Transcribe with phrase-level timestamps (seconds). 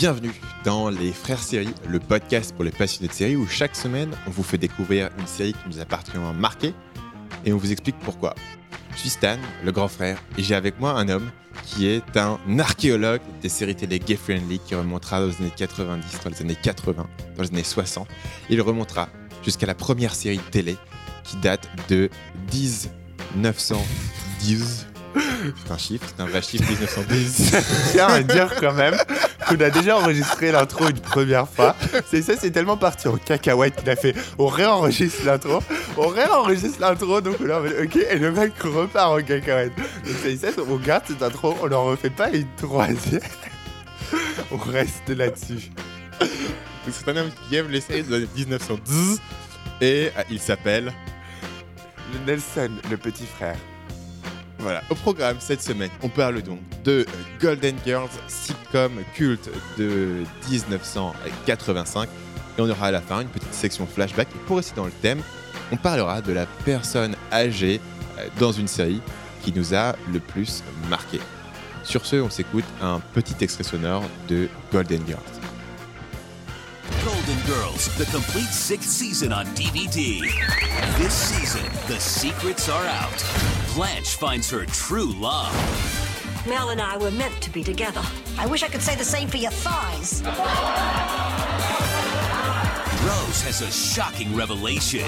[0.00, 0.32] Bienvenue
[0.64, 4.30] dans Les Frères Séries, le podcast pour les passionnés de séries où chaque semaine on
[4.30, 6.72] vous fait découvrir une série qui nous a particulièrement marqué
[7.44, 8.34] et on vous explique pourquoi.
[8.94, 11.30] Je suis Stan, le grand frère, et j'ai avec moi un homme
[11.66, 16.30] qui est un archéologue des séries télé gay friendly qui remontera les années 90, dans
[16.30, 18.08] les années 80, dans les années 60.
[18.48, 19.10] Il remontera
[19.44, 20.78] jusqu'à la première série télé
[21.24, 22.08] qui date de
[22.54, 24.86] 1910.
[25.14, 27.52] C'est un chiffre, c'est un vrai chiffre, 1910.
[27.92, 28.96] tiens à dire quand même
[29.50, 31.76] qu'on a déjà enregistré l'intro une première fois.
[32.06, 35.60] C'est ça, c'est tellement parti en cacahuète qu'il a fait on réenregistre l'intro,
[35.96, 39.76] on réenregistre l'intro, donc on a fait ok, et le mec repart en cacahuète.
[39.76, 43.20] Donc c'est ça, on garde cette intro, on n'en refait pas une troisième.
[44.50, 45.70] on reste là-dessus.
[46.90, 49.20] C'est un homme qui aime les séries années 1910
[49.80, 50.92] et euh, il s'appelle
[52.12, 53.56] Le Nelson, le petit frère.
[54.60, 57.06] Voilà, au programme cette semaine, on parle donc de
[57.40, 59.48] Golden Girls, sitcom culte
[59.78, 62.08] de 1985.
[62.58, 64.28] Et on aura à la fin une petite section flashback.
[64.34, 65.22] Et pour rester dans le thème,
[65.72, 67.80] on parlera de la personne âgée
[68.18, 69.00] euh, dans une série
[69.42, 71.20] qui nous a le plus marqué.
[71.82, 75.20] Sur ce, on s'écoute un petit extrait sonore de Golden Girls.
[77.02, 80.20] Golden Girls, the complete sixth season on DVD.
[80.98, 83.59] This season, the secrets are out.
[83.74, 85.54] Blanche finds her true love.
[86.48, 88.02] Mel and I were meant to be together.
[88.36, 90.22] I wish I could say the same for your thighs.
[93.06, 95.04] Rose has a shocking revelation.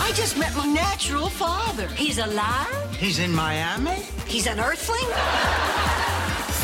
[0.00, 1.86] I just met my natural father.
[1.88, 2.96] He's alive?
[2.96, 4.02] He's in Miami?
[4.26, 5.06] He's an earthling?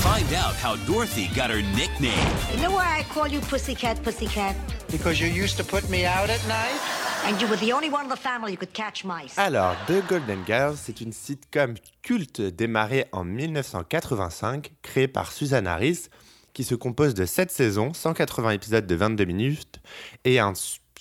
[0.00, 2.36] Find out how Dorothy got her nickname.
[2.54, 4.56] You know why I call you Pussycat, Pussycat?
[4.90, 7.03] Because you used to put me out at night?
[9.38, 11.72] Alors, The Golden Girls, c'est une sitcom
[12.02, 16.08] culte démarrée en 1985, créée par Susan Harris,
[16.52, 19.80] qui se compose de 7 saisons, 180 épisodes de 22 minutes,
[20.26, 20.52] et un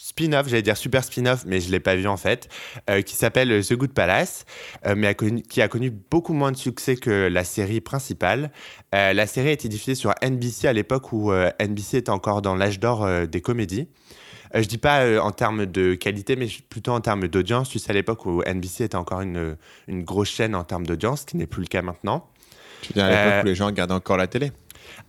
[0.04, 2.50] spin-off, j'allais dire super spin-off, mais je ne l'ai pas vu en fait,
[2.90, 4.46] euh, qui s'appelle The Good Palace,
[4.86, 8.52] euh, mais qui a connu beaucoup moins de succès que la série principale.
[8.94, 12.56] Euh, la série a été diffusée sur NBC à l'époque où NBC était encore dans
[12.56, 13.88] l'âge d'or des comédies.
[14.56, 17.70] Euh, je dis pas euh, en termes de qualité, mais plutôt en termes d'audience.
[17.70, 21.22] Tu sais, à l'époque où NBC était encore une, une grosse chaîne en termes d'audience,
[21.22, 22.28] ce qui n'est plus le cas maintenant.
[22.82, 24.52] Tu veux dire à l'époque Euh, où les gens regardaient encore la télé?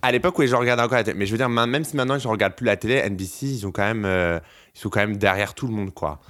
[0.02, 1.18] À l'époque où les gens regardaient encore la télé.
[1.18, 3.66] Mais je veux dire, même si maintenant je ne regarde plus la télé, NBC, ils,
[3.66, 4.38] ont quand même, euh,
[4.74, 6.20] ils sont quand même derrière tout le monde, quoi.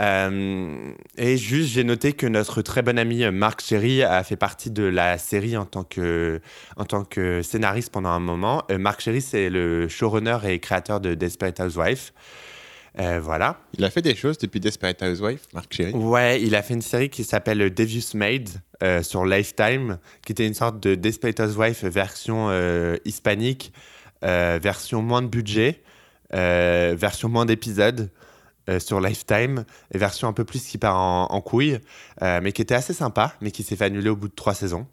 [0.00, 4.36] Euh, et juste, j'ai noté que notre très bon ami euh, Marc Cherry a fait
[4.36, 6.40] partie de la série en tant que,
[6.76, 8.64] en tant que scénariste pendant un moment.
[8.70, 12.10] Euh, Marc Cherry, c'est le showrunner et créateur de Desperate Housewives.
[13.00, 13.58] Euh, voilà.
[13.76, 15.92] Il a fait des choses depuis Desperate Housewives, Marc Chéry.
[15.92, 18.48] Ouais, il a fait une série qui s'appelle Devious Maid
[18.82, 23.72] euh, sur Lifetime, qui était une sorte de Desperate Housewives version euh, hispanique,
[24.24, 25.82] euh, version moins de budget,
[26.34, 28.10] euh, version moins d'épisodes
[28.70, 31.80] euh, sur Lifetime, et version un peu plus qui part en, en couille,
[32.22, 34.54] euh, mais qui était assez sympa, mais qui s'est fait annuler au bout de trois
[34.54, 34.86] saisons.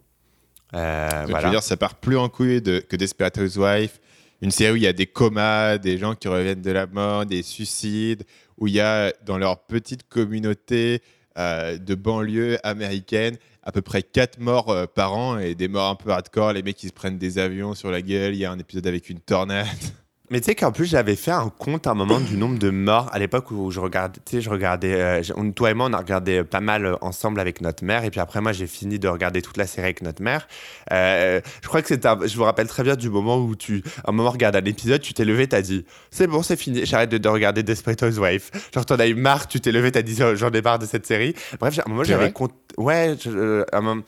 [0.73, 1.47] Euh, voilà.
[1.47, 3.99] veux dire, ça part plus en couille de- que Desperate Housewives,
[4.41, 7.25] une série où il y a des comas, des gens qui reviennent de la mort,
[7.25, 8.23] des suicides,
[8.57, 11.01] où il y a dans leur petite communauté
[11.37, 15.89] euh, de banlieue américaine à peu près 4 morts euh, par an et des morts
[15.89, 18.45] un peu hardcore, les mecs qui se prennent des avions sur la gueule, il y
[18.45, 19.67] a un épisode avec une tornade.
[20.31, 22.69] Mais tu sais qu'en plus, j'avais fait un compte à un moment du nombre de
[22.69, 25.87] morts à l'époque où je regardais, tu sais, je regardais, euh, on- toi et moi,
[25.89, 28.05] on a regardé pas mal euh, ensemble avec notre mère.
[28.05, 30.47] Et puis après, moi, j'ai fini de regarder toute la série avec notre mère.
[30.93, 33.83] Euh, je crois que c'était, un- je me rappelle très bien du moment où tu,
[34.05, 36.85] à un moment, regardes un épisode, tu t'es levé, t'as dit, c'est bon, c'est fini,
[36.85, 38.49] j'arrête de, de regarder Desperate Housewives.
[38.73, 41.05] Genre, t'en as eu marre, tu t'es levé, t'as dit, j'en ai marre de cette
[41.05, 41.35] série.
[41.59, 44.01] Bref, à un moment, C'est j'avais compte, ouais, je- euh, à un moment,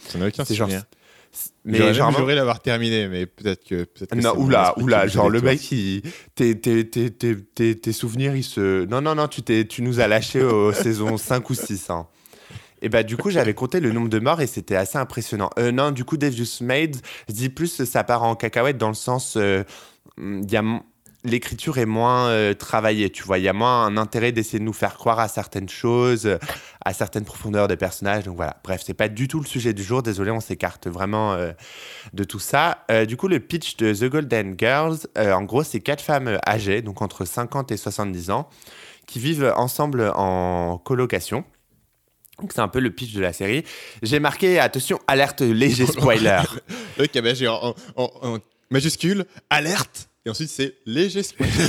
[0.45, 0.69] c'est genre.
[1.65, 3.83] Mais J'aurais l'avoir terminé, mais peut-être que.
[3.83, 6.01] Peut que non, oula, oula, genre le mec, il,
[6.35, 8.85] tes, tes, tes, tes, souvenirs, ils se.
[8.85, 11.89] Non, non, non, tu, tu nous as lâchés aux saisons 5 ou 6.
[11.89, 12.07] Hein.
[12.81, 15.49] Et bah, du coup, j'avais compté le nombre de morts et c'était assez impressionnant.
[15.57, 16.97] Euh, non, du coup, Devious Maid,
[17.29, 19.35] je dis plus, ça part en cacahuète dans le sens.
[19.37, 19.63] euh,
[20.17, 20.63] il y a.
[21.25, 23.37] L'écriture est moins euh, travaillée, tu vois.
[23.37, 26.37] Il y a moins un intérêt d'essayer de nous faire croire à certaines choses,
[26.83, 28.25] à certaines profondeurs des personnages.
[28.25, 28.57] Donc voilà.
[28.63, 30.03] Bref, c'est pas du tout le sujet du jour.
[30.03, 31.51] Désolé, on s'écarte vraiment euh,
[32.13, 32.79] de tout ça.
[32.91, 36.81] Euh, du coup, le pitch de The Golden Girls, en gros, c'est quatre femmes âgées,
[36.81, 38.49] donc entre 50 et 70 ans,
[39.07, 41.45] qui vivent ensemble en colocation.
[42.39, 43.63] Donc c'est un peu le pitch de la série.
[44.01, 46.41] J'ai marqué, attention, alerte léger spoiler.
[46.97, 48.37] Le mec j'ai en, en- en
[48.71, 51.51] majuscule, alerte, et ensuite c'est léger spoiler.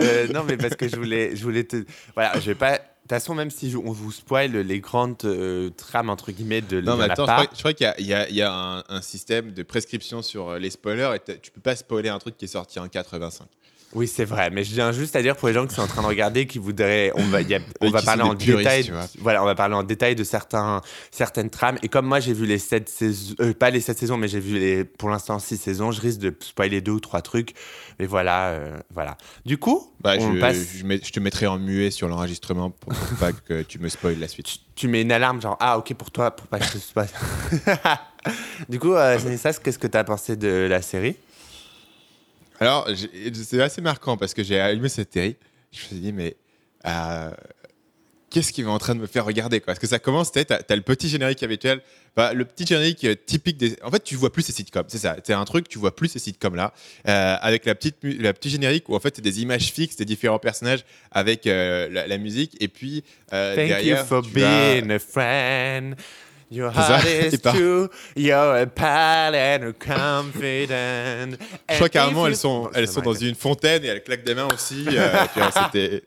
[0.00, 1.84] Euh, non, mais parce que je voulais, je voulais te...
[2.14, 5.70] Voilà, je vais pas toute façon, même si je- on vous spoil les grandes euh,
[5.70, 8.82] trames, entre guillemets, de Non, mais attends, je crois, qu'il y a, y y un,
[8.88, 12.36] un système de prescription sur euh, les spoilers et tu peux pas spoiler un truc
[12.36, 13.46] qui est sorti en 85.
[13.94, 15.86] Oui, c'est vrai, mais je viens juste à dire pour les gens qui sont en
[15.86, 18.56] train de regarder, qui voudraient, on va, il y a- on va parler en puristes,
[18.58, 20.80] détail, voilà, on va parler en détail de certains,
[21.12, 21.78] certaines trames.
[21.82, 24.40] Et comme moi j'ai vu les sept saisons, euh, pas les sept saisons, mais j'ai
[24.40, 27.54] vu les, pour l'instant six saisons, je risque de spoiler deux ou trois trucs.
[28.00, 29.16] Mais voilà, euh, voilà.
[29.46, 30.56] Du coup, Bah, on je, passe.
[31.06, 34.26] je te mettrai en muet sur l'enregistrement pour, pour pas que tu me spoiles la
[34.26, 34.48] suite.
[34.74, 37.06] Tu mets une alarme genre ah ok pour toi pour pas que je te spoil.
[38.68, 41.16] du coup, euh, Stanislas, qu'est-ce que tu as pensé de la série?
[42.64, 42.88] Alors,
[43.34, 45.36] c'est assez marquant parce que j'ai allumé cette série.
[45.72, 46.36] Je me suis dit, mais
[46.86, 47.30] euh,
[48.30, 49.66] qu'est-ce qui est en train de me faire regarder quoi?
[49.66, 51.80] Parce que ça commence, tu as, le petit générique habituel,
[52.16, 53.76] bah, le petit générique euh, typique des.
[53.82, 55.16] En fait, tu vois plus ces sitcoms, c'est ça.
[55.24, 56.72] C'est un truc, tu vois plus ces sitcoms là,
[57.08, 60.04] euh, avec la petite, la petite générique où en fait c'est des images fixes des
[60.04, 64.00] différents personnages avec euh, la, la musique et puis Thank derrière.
[64.00, 65.96] you for as- being a friend.
[66.54, 67.88] Your C'est ça, heart et is par- true.
[68.16, 71.36] You're a pal and a confident.
[71.70, 74.48] Je crois carrément elles sont, elles sont dans une fontaine et elles claquent des mains
[74.52, 74.86] aussi.
[74.88, 75.24] euh,
[75.72, 76.02] c'était-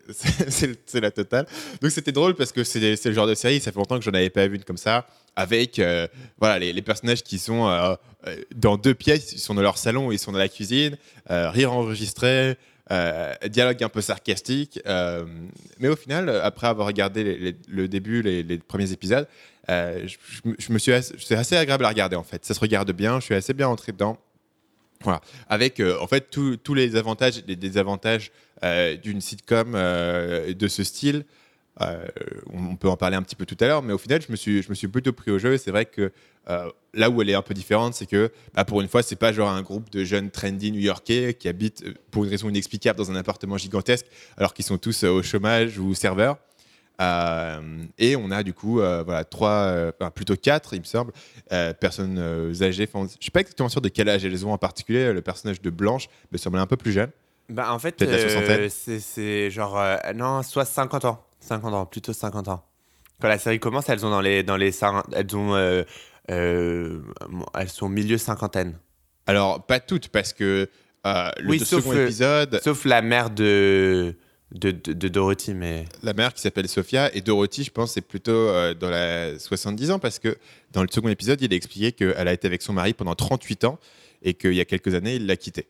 [0.86, 1.46] c'est- la totale.
[1.82, 4.14] Donc c'était drôle parce que c'est le genre de série, ça fait longtemps que j'en
[4.14, 5.06] avais pas vu une comme ça,
[5.36, 6.08] avec euh,
[6.40, 7.94] voilà, les, les personnages qui sont euh,
[8.28, 10.98] euh, dans deux pièces, ils sont dans leur salon, ils sont dans la cuisine,
[11.30, 12.58] euh, rire enregistré.
[12.92, 15.26] Euh, dialogue un peu sarcastique, euh,
[15.80, 19.28] mais au final, après avoir regardé le début, les, premiers épisodes,
[19.70, 20.16] euh, je,
[20.58, 22.46] je me- suis, assez- agréable à regarder en fait.
[22.46, 24.18] Ça se regarde bien, je suis assez bien entré dedans.
[25.02, 25.22] Voilà.
[25.50, 28.32] Avec en fait tous les avantages et les désavantages
[29.04, 31.26] d'une sitcom de ce style.
[31.80, 34.36] On peut en parler un petit peu tout à l'heure, mais au final, je me
[34.36, 35.58] suis, je me suis plutôt pris au jeu.
[35.58, 36.12] C'est vrai que
[36.50, 39.16] euh, là où elle est un peu différente, c'est que bah, pour une fois, c'est
[39.16, 42.98] pas genre un groupe de jeunes trendy new-yorkais qui habitent euh, pour une raison inexplicable
[42.98, 44.06] dans un appartement gigantesque,
[44.38, 46.38] alors qu'ils sont tous euh, au chômage ou serveurs.
[47.00, 50.86] Euh, et on a du coup euh, voilà trois, euh, enfin, plutôt quatre, il me
[50.86, 51.12] semble,
[51.80, 52.18] personnes
[52.62, 52.90] âgées.
[52.92, 55.14] Enfin, je suis pas exactement sûr de quel âge elles ont en particulier.
[55.14, 57.12] Le personnage de Blanche me semblait un peu plus jeune.
[57.50, 58.04] Bah, en fait,
[58.70, 59.80] c'est- genre.
[60.16, 61.24] non, soit 50 ans.
[61.40, 62.64] 50 ans, plutôt 50 ans.
[63.22, 64.44] Quand la série commence, elles ont dans les.
[64.44, 64.78] Dans les
[65.14, 65.56] elles, ont,
[66.30, 68.78] elles sont milieu cinquantaine.
[69.26, 70.70] Alors pas toutes parce que
[71.06, 74.16] euh, le Oui, deux- sauf, second euh, épisode, Sauf la mère de,
[74.52, 75.86] de, de, de Dorothy, mais.
[76.04, 79.92] la mère qui s'appelle Sophia et Dorothy, je pense, c'est plutôt euh, dans la 70
[79.92, 80.38] ans parce que
[80.72, 83.64] dans le second épisode, il a expliqué qu'elle a été avec son mari pendant 38
[83.66, 83.80] ans
[84.24, 85.68] et qu'il y a quelques années, il l'a quitté.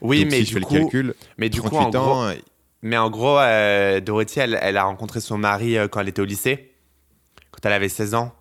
[0.00, 2.00] Oui, Donc, mais si du je fais le calcul, mais du 38 coup, en gros,
[2.12, 2.32] ans,
[2.82, 6.22] mais en gros, euh, Dorothy, elle, elle a rencontré son mari euh, quand elle était
[6.22, 6.72] au lycée,
[7.50, 8.32] quand elle avait 16 ans.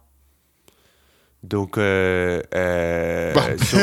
[1.50, 3.42] Donc, euh, euh, Bon.
[3.64, 3.78] sur-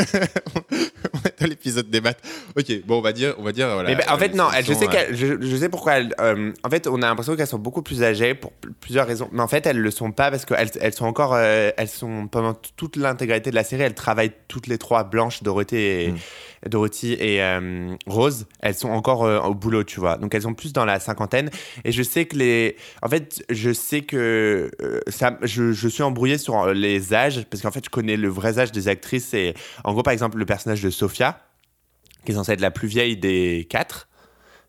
[1.39, 2.19] dans l'épisode des maths.
[2.57, 3.89] Ok, bon, on va dire, on va dire, voilà.
[3.89, 5.93] Mais bah, en fait, euh, non, elles je sais, qu'elle- je, je sais pourquoi.
[5.93, 9.07] elles, euh, en fait, on a l'impression qu'elles sont beaucoup plus âgées pour pl- plusieurs
[9.07, 9.29] raisons.
[9.31, 11.33] Mais en fait, elles le sont pas parce qu'elles elles sont encore.
[11.33, 15.41] euh, elles sont pendant toute l'intégralité de la série, elles travaillent toutes les trois, Blanche,
[15.43, 16.17] Dorothée et, Mm.
[16.69, 18.47] Dorothy et euh, Rose.
[18.59, 20.17] Elles sont encore euh, au boulot, tu vois.
[20.17, 21.49] Donc, elles sont plus dans la cinquantaine.
[21.83, 22.75] Et je sais que les.
[23.01, 24.71] En fait, je sais que.
[24.81, 28.27] euh, ça, je, je suis embrouillé sur les âges parce qu'en fait, je connais le
[28.29, 29.33] vrai âge des actrices.
[29.33, 29.53] Et
[29.83, 31.39] en gros, par exemple, le personnage de Sophia,
[32.25, 34.07] qui est censée être la plus vieille des quatre.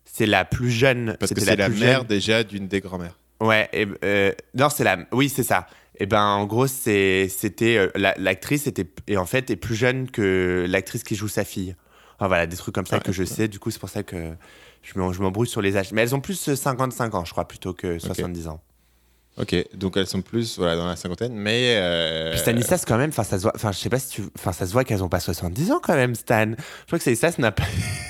[0.05, 1.15] C'est la plus jeune.
[1.19, 2.07] Parce que c'est la, plus mère jeune.
[2.07, 3.17] déjà d'une des grand-mères.
[3.41, 3.69] Ouais.
[3.73, 4.97] Et, euh, non, c'est la.
[5.11, 5.67] Oui, c'est ça.
[5.99, 7.27] Et ben, en gros, c'était
[7.77, 11.43] euh, la- l'actrice était et en fait est plus jeune que l'actrice qui joue sa
[11.43, 11.75] fille.
[12.19, 13.47] Enfin, voilà, des trucs comme ça Ouais, que je sais.
[13.47, 14.33] Du coup, c'est pour ça que
[14.81, 15.91] je m'embrouille sur les âges.
[15.91, 18.59] Mais elles ont plus euh, 55 ans, je crois, plutôt que 70 ans.
[19.39, 21.75] Ok, donc elles sont plus voilà, dans la cinquantaine, mais.
[21.77, 24.51] euh, Puis Stanislas, quand même, enfin, ça se voit, je sais pas si tu, enfin,
[24.51, 26.47] ça se voit qu'elles ont pas 70 ans quand même, Stan.
[26.57, 27.63] Je crois que Stanislas n'a pas.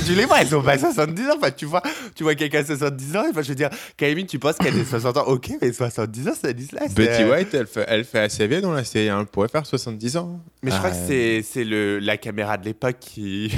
[0.06, 1.34] tu les vois, elles ont pas 70 ans.
[1.36, 1.82] Enfin, tu vois,
[2.14, 3.24] tu vois quelqu'un de 70 ans.
[3.30, 5.24] Enfin, je veux dire, Camille, tu penses qu'elle a 60 ans?
[5.26, 6.94] Ok, mais 70 ans, Stanislas.
[6.94, 9.08] Betty euh, White, elle fait, elle fait assez bien dans la série.
[9.08, 9.18] hein.
[9.20, 10.40] Elle pourrait faire 70 ans.
[10.62, 13.52] Mais je crois que Ah, c'est, c'est la caméra de l'époque qui.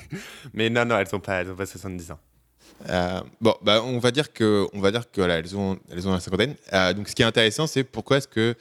[0.54, 2.18] mais non, non, elles ont pas, elles ont pas 70 ans.
[2.90, 6.06] Euh, bon, bah, on va dire que, on va dire que voilà, elles ont, elles
[6.06, 6.54] ont la cinquantaine.
[6.72, 8.54] Euh, donc, ce qui est intéressant, c'est pourquoi est-ce que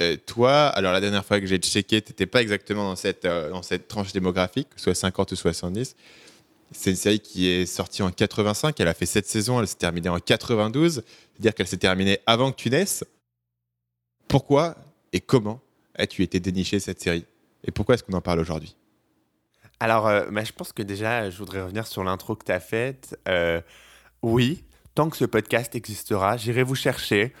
[0.00, 3.62] euh, toi, alors la dernière fois que j'ai checké, t'étais pas exactement dans cette, dans
[3.62, 5.94] cette tranche démographique, soit 50 ou 70.
[6.72, 8.78] C'est une série qui est sortie en 85.
[8.78, 9.60] Elle a fait 7 saisons.
[9.60, 11.02] Elle s'est terminée en 92.
[11.32, 13.04] C'est-à-dire qu'elle s'est terminée avant que tu naisses.
[14.28, 14.76] Pourquoi
[15.12, 15.60] et comment
[15.94, 17.26] as-tu été déniché cette série?
[17.64, 18.76] Et pourquoi est-ce qu'on en parle aujourd'hui?
[19.80, 22.60] Alors, euh, bah, je pense que déjà, je voudrais revenir sur l'intro que tu as
[22.60, 23.18] faite.
[23.28, 23.60] Euh,
[24.22, 24.64] oui,
[24.94, 27.32] tant que ce podcast existera, j'irai vous chercher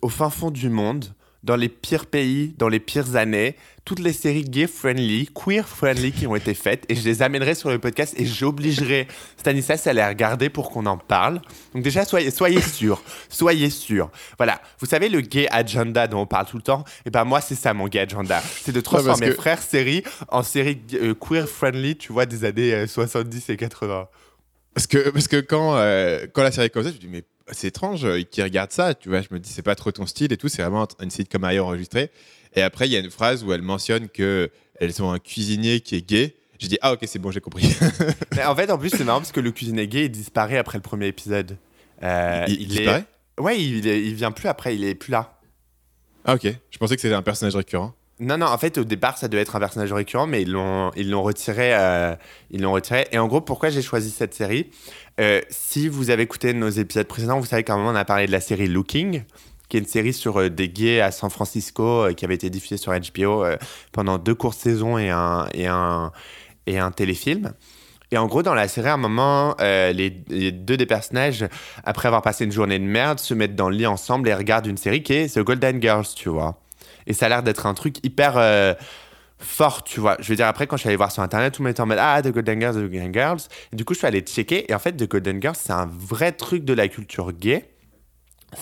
[0.00, 1.06] au fin fond du monde,
[1.42, 6.36] dans les pires pays, dans les pires années, toutes les séries gay-friendly, queer-friendly qui ont
[6.36, 10.50] été faites, et je les amènerai sur le podcast et j'obligerai Stanislas à les regarder
[10.50, 11.40] pour qu'on en parle.
[11.74, 14.10] Donc déjà, soyez, soyez sûrs, soyez sûrs.
[14.36, 16.84] Voilà, vous savez le gay agenda dont on parle tout le temps?
[17.06, 18.40] Et ben moi, c'est ça mon gay agenda.
[18.62, 22.86] C'est de transformer que- frères séries en séries euh, queer-friendly, tu vois, des années euh,
[22.86, 24.06] 70 et 80.
[24.74, 27.68] Parce que, parce que quand, euh, quand la série commence, je me dis, mais c'est
[27.68, 29.20] étrange euh, qu'ils regardent ça, tu vois.
[29.22, 31.66] Je me dis, c'est pas trop ton style et tout, c'est vraiment une sitcom ailleurs
[31.66, 32.10] enregistrée.
[32.54, 35.80] Et après, il y a une phrase où elle mentionne que elles ont un cuisinier
[35.80, 36.36] qui est gay.
[36.58, 37.74] J'ai dit, ah ok, c'est bon, j'ai compris.
[38.36, 40.78] Mais en fait, en plus, c'est marrant parce que le cuisinier gay, il disparaît après
[40.78, 41.56] le premier épisode.
[42.02, 43.04] Euh, il, il est- disparaît
[43.38, 45.38] Ouais, il, est- il vient plus après, il est plus là.
[46.24, 47.94] Ah ok, je pensais que c'était un personnage récurrent.
[48.22, 50.90] Non, non, en fait, au départ, ça devait être un personnage récurrent, mais ils l'ont,
[51.22, 51.74] retiré.
[51.74, 52.14] euh,
[52.62, 53.08] retiré.
[53.10, 54.70] Et en gros, pourquoi j'ai choisi cette série?
[55.20, 58.04] Euh, Si vous avez écouté nos épisodes précédents, vous savez qu'à un moment, on a
[58.04, 59.24] parlé de la série Looking,
[59.68, 62.48] qui est une série sur euh, des gays à San Francisco, euh, qui avait été
[62.48, 63.44] diffusée sur HBO
[63.90, 66.12] pendant deux courtes saisons et un, et un,
[66.68, 67.52] et un téléfilm.
[68.12, 71.44] Et en gros, dans la série, à un moment, les, les deux des personnages,
[71.82, 74.66] après avoir passé une journée de merde, se mettent dans le lit ensemble et regardent
[74.66, 76.62] une série qui est The Golden Girls, tu vois.
[77.06, 78.74] Et ça a l'air d'être un truc hyper euh,
[79.38, 80.16] fort, tu vois.
[80.20, 81.80] Je veux dire, après, quand je suis allé voir sur Internet, tout le monde était
[81.80, 83.40] en mode Ah, The Golden Girls, The Golden Girls.
[83.72, 84.70] Et du coup, je suis allé checker.
[84.70, 87.68] Et en fait, The Golden Girls, c'est un vrai truc de la culture gay.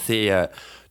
[0.07, 0.31] C'est.
[0.31, 0.47] euh,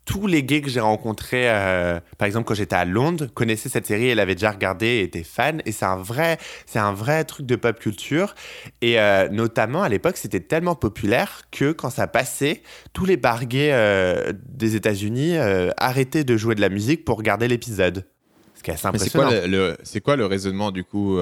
[0.10, 3.86] tous les gays que j'ai rencontrés, euh, par exemple quand j'étais à Londres, connaissaient cette
[3.86, 5.60] série, elle avait déjà regardé et étaient fans.
[5.68, 8.34] Et c'est un vrai, c'est un vrai truc de pop culture.
[8.82, 13.46] Et euh, notamment à l'époque, c'était tellement populaire que quand ça passait, tous les bars
[13.46, 15.38] gays euh, des États-Unis
[15.78, 18.08] arrêtaient de jouer de la musique pour regarder l'épisode.
[18.56, 19.30] Ce qui est assez c'est impressionnant.
[19.30, 21.20] quoi le, le- c'est quoi le raisonnement du coup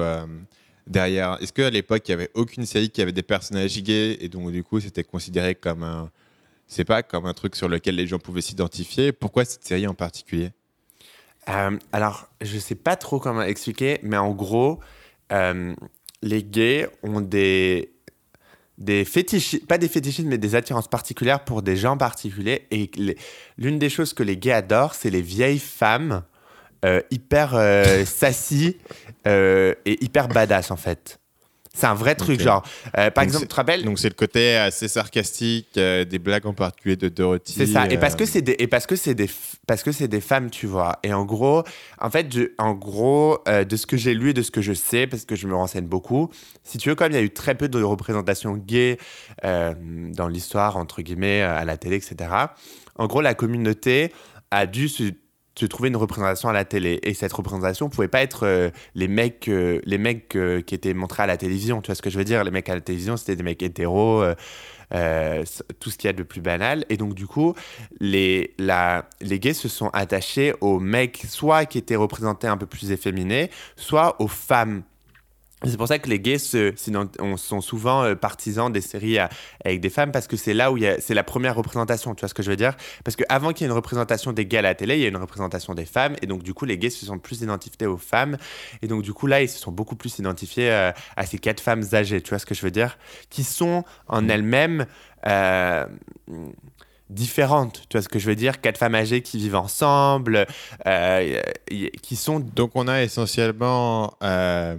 [0.86, 1.36] derrière?
[1.42, 4.50] Est-ce qu'à l'époque, il y avait aucune série qui avait des personnages gays et donc
[4.50, 6.10] du coup, c'était considéré comme un,
[6.68, 9.94] c'est pas comme un truc sur lequel les gens pouvaient s'identifier Pourquoi cette série en
[9.94, 10.50] particulier?
[11.48, 14.80] Euh, alors, je sais pas trop comment expliquer, mais en gros,
[15.32, 15.74] euh,
[16.22, 17.92] les gays ont des
[18.76, 22.68] des fétiches, pas des fétichismes, mais des attirances particulières pour des gens particuliers.
[22.70, 22.88] Et
[23.56, 26.22] l'une des choses que les gays adorent, c'est les vieilles femmes
[26.84, 27.58] euh, hyper
[28.06, 28.76] sassy
[29.26, 31.18] et hyper badass, en fait.
[31.78, 32.62] C'est un vrai truc, genre.
[32.98, 36.18] euh, par Donc exemple, tu te rappelles Donc c'est le côté assez sarcastique, euh, des
[36.18, 37.52] blagues en particulier de Dorothy.
[37.52, 37.86] C'est ça.
[37.90, 40.08] Et parce que euh, c'est des, et parce que c'est des, f- parce que c'est
[40.08, 40.98] des femmes, tu vois.
[41.02, 41.62] Et en gros,
[42.00, 44.60] en fait, je- en gros, euh, de ce que j'ai lu et de ce que
[44.60, 46.30] je sais, parce que je me renseigne beaucoup,
[46.64, 48.98] si tu veux, comme il y a eu très peu de représentation gay
[49.44, 49.72] euh,
[50.12, 52.16] dans l'histoire, entre guillemets, à la télé, etc.
[52.96, 54.12] En gros, la communauté
[54.50, 55.04] a dû se,
[55.58, 57.00] se trouver une représentation à la télé.
[57.02, 60.94] Et cette représentation pouvait pas être euh, les mecs, euh, les mecs euh, qui étaient
[60.94, 61.82] montrés à la télévision.
[61.82, 62.44] Tu vois ce que je veux dire?
[62.44, 64.24] Les mecs à la télévision, c'était des mecs hétéros.
[64.90, 66.84] tout ce qu'il y a de plus banal.
[66.90, 67.54] Et donc, du coup,
[67.98, 72.66] les, la, les gays se sont attachés aux mecs, soit qui étaient représentés un peu
[72.66, 74.82] plus efféminés, soit aux femmes.
[75.64, 76.72] C'est pour ça que les gays se,
[77.20, 79.28] on- sont souvent euh, partisans des séries à-
[79.64, 82.14] avec des femmes parce que c'est là où c'est la première représentation.
[82.14, 82.76] Tu vois ce que je veux dire?
[83.04, 85.08] Parce qu'avant qu'il y ait une représentation des gays à la télé, il y a
[85.08, 86.14] une représentation des femmes.
[86.22, 88.36] Et donc, du coup, les gays se sont plus identifiés aux femmes.
[88.82, 91.60] Et donc, du coup, là, ils se sont beaucoup plus identifiés euh, à ces quatre
[91.60, 92.20] femmes âgées.
[92.22, 92.96] Tu vois ce que je veux dire?
[93.28, 94.86] Qui sont en elles-mêmes.
[95.26, 95.86] euh,
[97.10, 98.60] différentes, tu vois ce que je veux dire?
[98.60, 100.46] Quatre femmes âgées qui vivent ensemble,
[100.86, 101.40] euh,
[102.02, 104.76] qui sont Donc on a essentiellement, euh,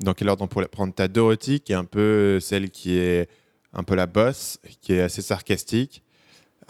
[0.00, 3.28] dans quel ordre on pourrait prendre ta Dorothy, qui est un peu celle qui est
[3.72, 6.02] un peu la boss, qui est assez sarcastique.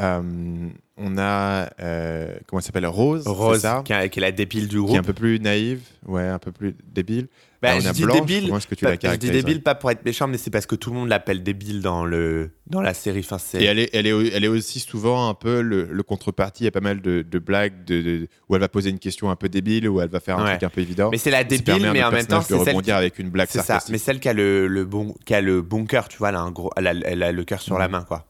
[0.01, 3.83] Euh, on a, euh, comment elle s'appelle Rose, Rose, ça?
[3.85, 4.97] qui, est- la débile du qui est groupe.
[4.99, 7.29] un peu plus naïve, ouais, un peu plus débile.
[7.63, 9.63] Bah, on je dis Blanche, débile, comment est-ce que tu pas- la je dis débile
[9.63, 12.53] pas pour être méchant, mais c'est parce que tout le monde l'appelle débile dans, le,
[12.67, 13.21] dans la série.
[13.21, 16.03] Enfin, c'est- Et elle est, elle, est, elle est aussi souvent un peu le, le
[16.03, 16.63] contrepartie.
[16.63, 18.99] Il y a pas mal de, de blagues de, de- où elle va poser une
[18.99, 20.51] question un peu débile, où elle va faire un Ouais.
[20.53, 21.11] truc un peu évident.
[21.11, 23.49] Mais c'est la débile, mais en même temps, c'est celle rebondir qui- avec une blague
[23.51, 23.93] C'est ça, sarcastique.
[23.93, 26.37] mais celle qui a le, le bon, qui a le bon cœur, tu vois, elle
[26.37, 27.93] a, un gros, elle a, elle a le cœur sur la Mhm.
[27.93, 28.27] main, quoi.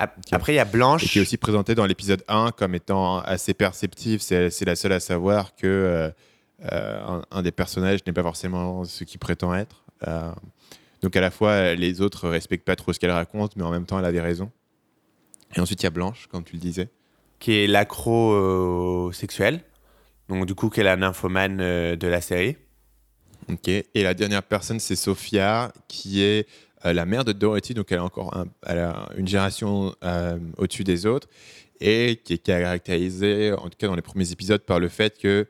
[0.00, 1.04] Ap- Après, il y a Blanche.
[1.04, 4.20] Et qui est aussi présentée dans l'épisode 1 comme étant assez perceptive.
[4.20, 6.10] C'est c'est la seule à savoir que euh,
[6.62, 9.84] un, un des personnages n'est pas forcément ce qu'il prétend être.
[10.06, 10.32] Euh,
[11.02, 13.86] donc à la fois, les autres respectent pas trop ce qu'elle raconte, mais en même
[13.86, 14.50] temps, elle avait raison.
[15.56, 16.88] Et ensuite, il y a Blanche, comme tu le disais.
[17.38, 19.60] qui est l'accro euh, sexuel.
[20.28, 22.56] Donc, du coup, qui est la nymphomane euh, de la série.
[23.48, 23.68] Ok.
[23.68, 26.46] Et la dernière personne, c'est Sophia, qui est
[26.84, 30.38] euh, la mère de Dorothy, donc elle a encore un- elle a une génération euh,
[30.58, 31.28] au-dessus des autres,
[31.80, 35.46] et qui est caractérisée, en tout cas dans les premiers épisodes, par le fait que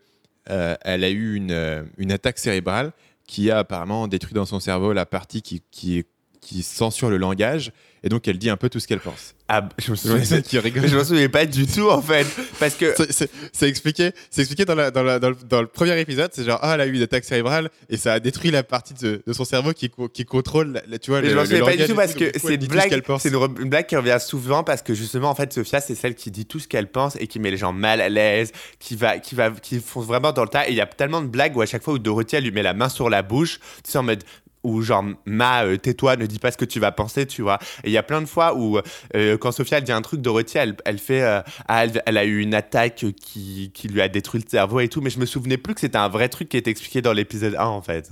[0.51, 2.93] euh, elle a eu une, euh, une attaque cérébrale
[3.27, 6.07] qui a apparemment détruit dans son cerveau la partie qui, qui est
[6.41, 7.73] qui censure le langage
[8.05, 9.35] et donc elle dit un peu tout ce qu'elle pense.
[9.49, 10.87] Ah, bah, je me souviens, qui rigolent.
[10.87, 12.27] je me souviens pas du tout en fait.
[12.61, 12.95] Parce que.
[13.11, 16.31] C'est- expliqué, c'est expliqué dans, la- dans, la- dans le, dans le premier épisode.
[16.33, 18.95] C'est genre, ah, elle a eu une attaque cérébrale et ça a détruit la partie
[18.95, 21.45] de, de son cerveau qui, co- qui contrôle, la- tu vois, Mais le, je le
[21.47, 24.63] souviens pas du tout parce que c'est une blague, c'est une, blague qui revient souvent
[24.63, 27.27] parce que justement en fait Sophia c'est celle qui dit tout ce qu'elle pense et
[27.27, 30.43] qui met les gens mal à l'aise, qui va, qui va, qui fonce vraiment dans
[30.45, 30.69] le tas.
[30.69, 32.53] Et il y a tellement de blagues où à chaque fois où Dorothy elle lui
[32.53, 34.23] met la main sur la bouche, tu sais en mode
[34.63, 37.59] ou genre ma euh, tais-toi ne dis pas ce que tu vas penser tu vois
[37.85, 38.79] et il y a plein de fois où
[39.15, 42.17] euh, quand Sophia elle dit un truc Dorothy elle, elle fait euh, ah, elle, elle
[42.19, 45.19] a eu une attaque qui, qui lui a détruit le cerveau et tout mais je
[45.21, 47.83] me souvenais plus que c'était un vrai truc qui était expliqué dans l'épisode 1 en
[47.83, 48.11] fait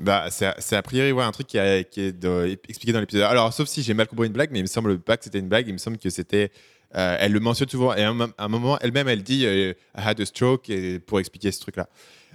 [0.00, 2.24] Bah, c'est a priori ouais, un truc qui, a- qui est
[2.68, 3.22] expliqué dans l'épisode.
[3.22, 5.40] Alors, sauf si j'ai mal compris une blague, mais il me semble pas que c'était
[5.40, 5.66] une blague.
[5.66, 6.52] Il me semble que c'était.
[6.92, 7.92] elle le mentionne souvent.
[7.94, 11.60] Et à un, moment, elle-même, elle dit I had a stroke et, pour expliquer ce
[11.60, 11.88] truc-là.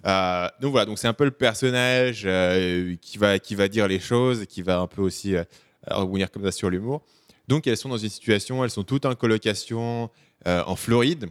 [0.05, 3.87] Euh, donc voilà, donc c'est un peu le personnage euh, qui, va, qui va dire
[3.87, 5.43] les choses et qui va un peu aussi euh,
[5.87, 7.01] rebondir comme ça sur l'humour.
[7.47, 10.09] Donc elles sont dans une situation, elles sont toutes en colocation
[10.47, 11.27] euh, en Floride,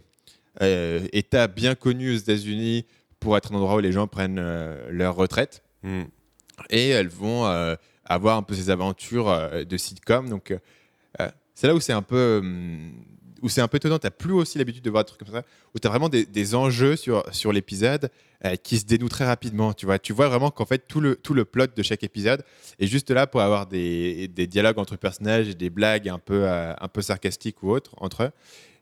[0.61, 2.85] État bien connu aux États-Unis
[3.21, 4.41] pour être un endroit où les gens prennent
[4.91, 6.03] leur retraite Hmm.
[6.71, 7.45] et elles vont
[8.05, 10.29] avoir un peu ces aventures de sitcom.
[10.29, 10.55] Donc,
[11.55, 12.93] c'est là où c'est un peu, hum,
[13.43, 13.99] où c'est un peu étonnant.
[13.99, 15.43] T'as plus aussi l'habitude de voir des trucs comme ça,
[15.75, 18.11] où t'as vraiment des, des enjeux sur sur l'épisode
[18.45, 19.73] euh, qui se dénouent très rapidement.
[19.73, 22.43] Tu vois, tu vois vraiment qu'en fait tout le tout le plot de chaque épisode
[22.81, 26.75] est juste là pour avoir des, des dialogues entre personnages des blagues un peu euh,
[26.81, 28.31] un peu sarcastiques ou autres entre eux.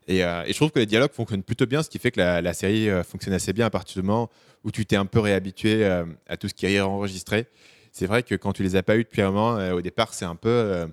[0.07, 2.19] Et, euh, et je trouve que les dialogues fonctionnent plutôt bien, ce qui fait que
[2.19, 4.31] la, série fonctionne assez bien à partir du moment
[4.63, 7.45] où tu t'es un peu réhabitué à tout ce qui est enregistré.
[7.91, 10.25] C'est vrai que quand tu les as pas eu depuis un moment, au départ, c'est
[10.25, 10.87] un peu.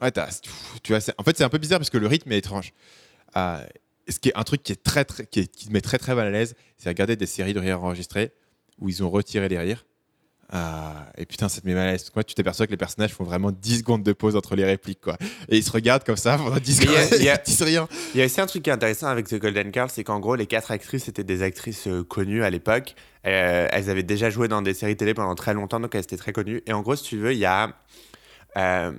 [0.00, 0.12] ouais,
[0.84, 2.72] tu vois, en fait, c'est un peu bizarre parce que le rythme est étrange.
[3.36, 3.58] Euh,
[4.08, 6.14] ce qui est un truc qui est très, très, qui, est- qui met très, très
[6.14, 8.32] mal à l'aise, c'est regarder des séries de rires enregistrés
[8.78, 9.84] où ils ont retiré les rires.
[10.50, 12.10] Ah, et putain, ça te met mal à l'aise.
[12.10, 15.00] Quoi, tu t'aperçois que les personnages font vraiment 10 secondes de pause entre les répliques.
[15.00, 15.16] Quoi.
[15.48, 17.18] Et ils se regardent comme ça pendant 10 Mais il y a- secondes.
[17.20, 17.88] il y a- rien.
[18.14, 20.20] Il y a aussi un truc qui est intéressant avec The Golden Girls, c'est qu'en
[20.20, 22.94] gros, les quatre actrices étaient des actrices euh, connues à l'époque.
[23.26, 26.18] Euh, elles avaient déjà joué dans des séries télé pendant très longtemps, donc elles étaient
[26.18, 26.62] très connues.
[26.66, 27.70] Et en gros, si tu veux, il y a, euh,
[28.58, 28.92] euh,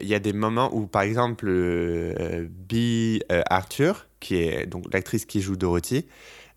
[0.00, 4.66] il y a des moments où, par exemple, euh, euh, Bea euh, Arthur, qui est
[4.66, 6.06] donc l'actrice qui joue Dorothy,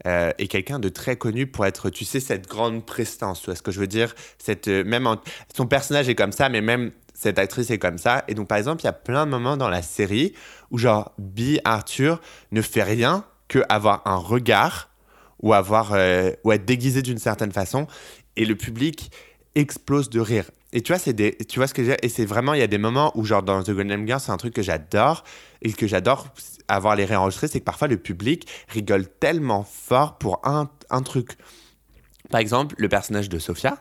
[0.05, 3.39] euh, est quelqu'un de très connu pour être, tu sais, cette grande prestance.
[3.41, 4.13] Tu vois ce que je veux dire?
[4.37, 5.07] Cette, euh, même
[5.55, 8.23] Son personnage est comme ça, mais même cette actrice est comme ça.
[8.27, 10.33] Et donc, par exemple, il y a plein de moments dans la série
[10.69, 14.89] où, genre, Bea Arthur ne fait rien que avoir un regard
[15.39, 17.87] ou, avoir, euh, ou être déguisé d'une certaine façon.
[18.35, 19.09] Et le public
[19.55, 20.51] explose de rire.
[20.75, 22.67] Et tu vois, c'est des, tu vois ce que Et c'est vraiment, il y a
[22.67, 25.23] des moments où, genre, dans The Golden Girls, c'est un truc que j'adore.
[25.61, 26.27] Et que j'adore
[26.67, 31.01] avoir les rires enregistrés, c'est que parfois le public rigole tellement fort pour un, un
[31.01, 31.31] truc.
[32.29, 33.77] Par exemple, le personnage de Sophia.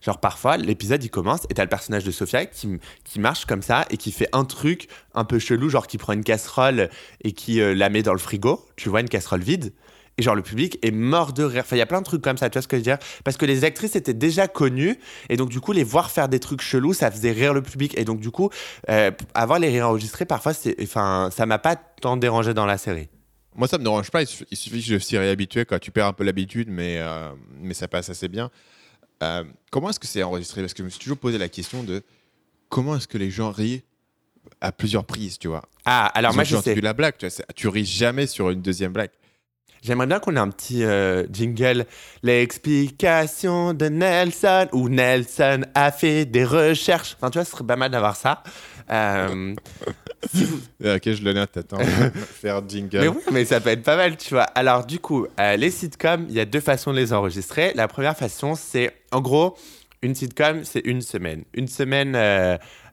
[0.00, 3.62] Genre, parfois, l'épisode, il commence et t'as le personnage de Sophia qui, qui marche comme
[3.62, 6.88] ça et qui fait un truc un peu chelou, genre qui prend une casserole
[7.24, 8.66] et qui euh, la met dans le frigo.
[8.76, 9.74] Tu vois, une casserole vide.
[10.18, 11.62] Et genre, le public est mort de rire.
[11.64, 12.84] Enfin, il y a plein de trucs comme ça, tu vois ce que je veux
[12.84, 12.98] dire?
[13.24, 14.98] Parce que les actrices étaient déjà connues.
[15.28, 17.96] Et donc, du coup, les voir faire des trucs chelous, ça faisait rire le public.
[17.96, 18.50] Et donc, du coup,
[18.90, 20.52] euh, avoir les rires enregistrés, parfois,
[20.82, 23.08] enfin, ça m'a pas tant dérangé dans la série.
[23.54, 24.22] Moi, ça me dérange pas.
[24.22, 25.64] Il suffit, que je s'y réhabitue.
[25.64, 25.78] Quoi.
[25.78, 28.50] Tu perds un peu l'habitude, mais, euh, mais ça passe assez bien.
[29.22, 30.62] Euh, comment est-ce que c'est enregistré?
[30.62, 32.02] Parce que je me suis toujours posé la question de
[32.68, 33.82] comment est-ce que les gens rient
[34.60, 35.62] à plusieurs prises, tu vois?
[35.84, 36.70] Ah, alors moi, je sais.
[36.70, 37.44] entendu la blague, tu vois.
[37.54, 39.10] Tu ris jamais sur une deuxième blague.
[39.82, 41.86] J'aimerais bien qu'on ait un petit euh, jingle.
[42.22, 47.16] L'explication de Nelson, où Nelson a fait des recherches.
[47.16, 48.42] Enfin, tu vois, ce serait pas mal d'avoir ça.
[48.90, 49.54] Euh,
[50.84, 51.56] Euh, Ok, je le note.
[51.56, 51.78] Attends,
[52.40, 52.98] faire jingle.
[53.00, 54.42] mais oui, mais ça peut être pas mal, tu vois.
[54.42, 57.72] Alors, du coup, euh, les sitcoms, il y a deux façons de les enregistrer.
[57.74, 59.56] La première façon, c'est, en gros,
[60.02, 61.44] une sitcom, c'est une semaine.
[61.54, 62.16] Une semaine,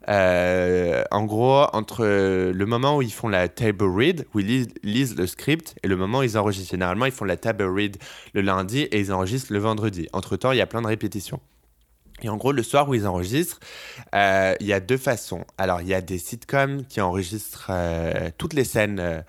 [0.07, 5.15] euh, en gros, entre le moment où ils font la table read, où ils lisent,
[5.15, 6.71] le script, et le moment où ils enregistrent.
[6.71, 7.97] Généralement, ils font la table read
[8.33, 10.07] le lundi et ils enregistrent le vendredi.
[10.13, 11.39] Entre-temps, il y a plein de répétitions.
[12.21, 13.59] Et en gros, le soir où ils enregistrent,
[14.13, 15.43] euh, il y a deux façons.
[15.57, 19.23] Alors, il y a des sitcoms qui enregistrent euh, toutes les scènes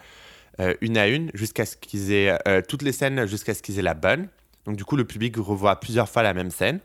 [0.80, 2.34] une à une, jusqu'à ce qu'ils aient
[2.66, 4.28] toutes les scènes jusqu'à ce qu'ils aient la bonne.
[4.64, 6.80] Donc, du coup, le public revoit plusieurs fois la même scène.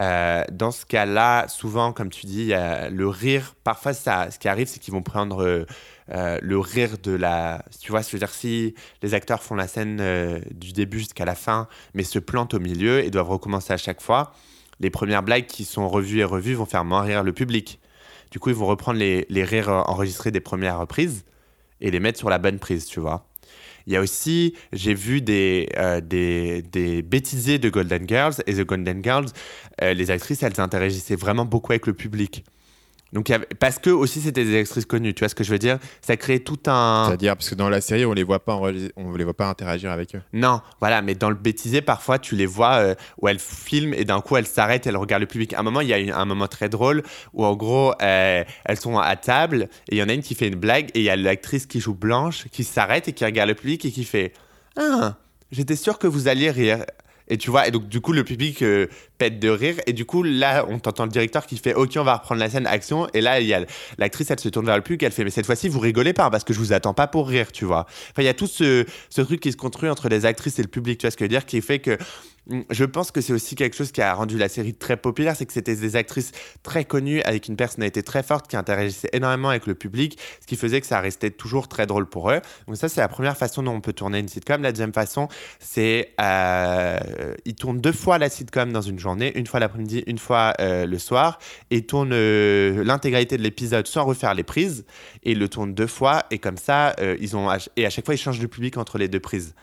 [0.00, 3.54] Euh, dans ce cas-là, souvent, comme tu dis, le rire.
[3.64, 5.66] Parfois, ce qui arrive, c'est qu'ils vont prendre euh,
[6.10, 7.64] euh, le rire de la.
[7.80, 11.34] Tu vois, je veux dire, si les acteurs font la scène du début jusqu'à la
[11.34, 14.32] fin, mais se plantent au milieu et doivent recommencer à chaque fois,
[14.80, 17.80] les premières blagues qui sont revues et revues vont faire moins rire le public.
[18.30, 21.24] Du coup, ils vont reprendre les, les rires enregistrés des premières reprises
[21.80, 23.26] et les mettre sur la bonne prise, tu vois.
[23.86, 28.54] Il y a aussi, j'ai vu des, euh, des, des bêtisiers de Golden Girls, et
[28.54, 29.26] The Golden Girls,
[29.82, 32.44] euh, les actrices, elles interagissaient vraiment beaucoup avec le public.
[33.12, 35.44] Donc, il y avait- parce que aussi c'était des actrices connues, tu vois ce que
[35.44, 35.78] je veux dire?
[36.00, 37.04] Ça crée tout un.
[37.06, 38.54] C'est-à-dire, parce que dans la série, on les voit pas,
[38.96, 40.22] on les voit pas interagir avec eux.
[40.32, 44.04] Non, voilà, mais dans le bêtisier, parfois, tu les vois euh, où elles filment et
[44.06, 45.52] d'un coup, elles s'arrêtent, elles regardent le public.
[45.52, 47.02] À un moment, il y a une- un moment très drôle
[47.34, 50.34] où, en gros, euh, elles sont à table et il y en a une qui
[50.34, 53.24] fait une blague et il y a l'actrice qui joue Blanche qui s'arrête et qui
[53.26, 54.32] regarde le public et qui fait
[54.78, 55.16] Ah,
[55.50, 56.84] j'étais sûr que vous alliez rire.
[57.32, 59.76] Et tu vois, et donc du coup, le public euh, pète de rire.
[59.86, 62.50] Et du coup, là, on t'entend le directeur qui fait Ok, on va reprendre la
[62.50, 63.08] scène, action.
[63.14, 63.64] Et là, il y a
[63.96, 66.28] l'actrice, elle se tourne vers le public, elle fait Mais cette fois-ci, vous rigolez pas
[66.28, 67.86] parce que je vous attends pas pour rire, tu vois.
[68.10, 70.62] Enfin, il y a tout ce, ce truc qui se construit entre les actrices et
[70.62, 71.96] le public, tu vois ce que je veux dire, qui fait que
[72.70, 75.46] je pense que c'est aussi quelque chose qui a rendu la série très populaire, c'est
[75.46, 79.66] que c'était des actrices très connues avec une personnalité très forte qui interagissaient énormément avec
[79.66, 82.40] le public, ce qui faisait que ça restait toujours très drôle pour eux.
[82.66, 84.62] Donc ça, c'est la première façon dont on peut tourner une sitcom.
[84.62, 85.28] La deuxième façon,
[85.60, 86.98] c'est euh,
[87.44, 90.84] ils tournent deux fois la sitcom dans une journée, une fois l'après-midi, une fois euh,
[90.84, 91.38] le soir,
[91.70, 94.84] et tournent euh, l'intégralité de l'épisode sans refaire les prises,
[95.22, 98.04] et ils le tournent deux fois, et comme ça, euh, ils ont et à chaque
[98.04, 99.54] fois ils changent de public entre les deux prises.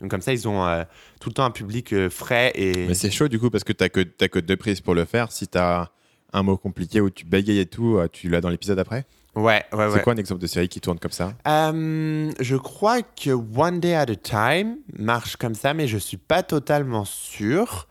[0.00, 0.84] Donc comme ça, ils ont euh,
[1.20, 3.72] tout le temps un public euh, frais et Mais c'est chaud du coup, parce que
[3.72, 5.30] t'as que, que deux prises pour le faire.
[5.30, 5.88] Si t'as
[6.32, 9.04] un mot compliqué où tu bégayes et tout, euh, tu l'as dans l'épisode après?
[9.34, 9.90] ouais, ouais, ouais.
[9.94, 11.32] C'est quoi un exemple de série qui tourne comme ça?
[11.46, 16.16] Euh, je crois que One Day at a Time marche comme ça, mais je suis
[16.16, 17.88] pas totalement sûr.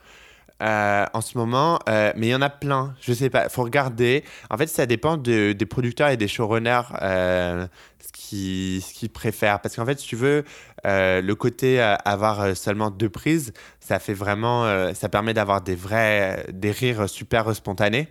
[0.61, 2.93] Euh, en ce moment, euh, mais il y en a plein.
[3.01, 4.23] Je sais pas, faut regarder.
[4.49, 7.65] En fait, ça dépend de- des producteurs et des showrunners euh,
[7.99, 9.61] ce qu'ils ce préfèrent.
[9.61, 10.43] Parce qu'en fait, si tu veux,
[10.83, 16.71] le côté avoir seulement deux prises, ça fait vraiment, ça permet d'avoir des vrais, des
[16.71, 18.07] rires super spontanés.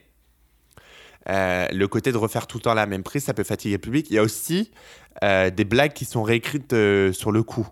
[1.26, 4.06] Le côté de refaire tout le temps la même prise, ça peut fatiguer le public.
[4.10, 4.70] Il y a aussi
[5.22, 6.74] des blagues qui sont réécrites
[7.12, 7.68] sur le coup.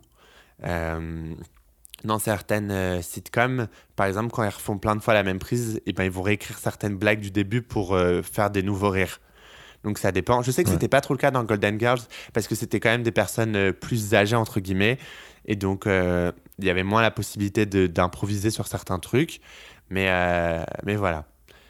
[2.07, 3.67] Dans certaines euh, sitcoms,
[3.97, 6.23] par exemple, quand ils refont plein de fois la même prise, et ben, ils vont
[6.23, 9.21] réécrire certaines blagues du début pour euh, faire des nouveaux rires.
[9.85, 10.43] Donc ça dépend.
[10.43, 10.75] Je sais que Ouais.
[10.75, 12.01] c'était pas trop le cas dans Golden Girls
[12.33, 14.99] parce que c'était quand même des personnes euh, plus âgées entre guillemets
[15.47, 19.41] et donc il y avait moins la possibilité d'improviser sur certains trucs.
[19.91, 20.09] Mais
[20.85, 21.25] mais voilà.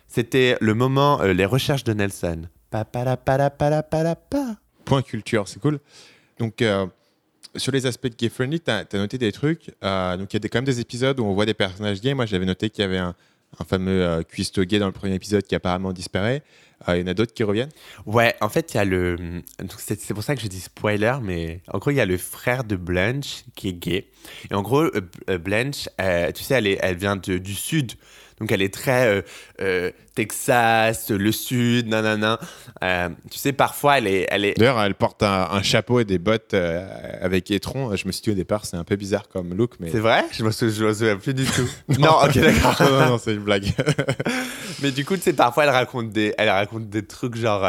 [0.07, 2.43] C'était le moment les recherches de Nelson.
[2.71, 4.57] Pa, pa, la, pa, la, pa, la, pa, la, pa.
[4.87, 5.79] Point culture, c'est cool.
[6.39, 6.87] Donc, euh,
[7.59, 9.75] sur les aspects gay friendly, tu as, noté des trucs.
[9.83, 12.15] Euh, donc, il y a quand même des épisodes où on voit des personnages gays.
[12.15, 13.15] Moi, j'avais noté qu'il y avait un,
[13.67, 16.43] fameux euh, cuistot gay dans le premier épisode qui apparemment disparaît.
[16.89, 17.71] Euh, il y en a d'autres qui reviennent?
[18.05, 19.43] Ouais, en fait, il y a le.
[19.79, 22.65] C'est pour ça que je dis spoiler, mais en gros, il y a le frère
[22.65, 24.09] de Blanche qui est gay.
[24.51, 25.89] Et en gros, euh, Blanche,
[26.35, 27.93] tu sais, elle, vient du sud.
[28.41, 29.23] Donc, elle est très euh,
[29.63, 32.39] euh, Texas, le sud, nanana.
[32.83, 34.27] Euh, tu sais, parfois, elle est.
[34.31, 36.87] Elle est D'ailleurs, elle porte un, un chapeau et des bottes euh,
[37.21, 37.95] avec étron.
[37.97, 39.91] Je me suis dit au départ, c'est un peu bizarre comme look, mais.
[39.91, 40.25] c'est vrai?
[40.33, 41.69] Je me souviens plus du tout.
[41.99, 42.77] non, ok, d'accord.
[42.81, 43.73] non, non, non, c'est une blague.
[44.83, 47.65] Mais du coup, tu sais, parfois, elle raconte des, elle raconte des trucs genre.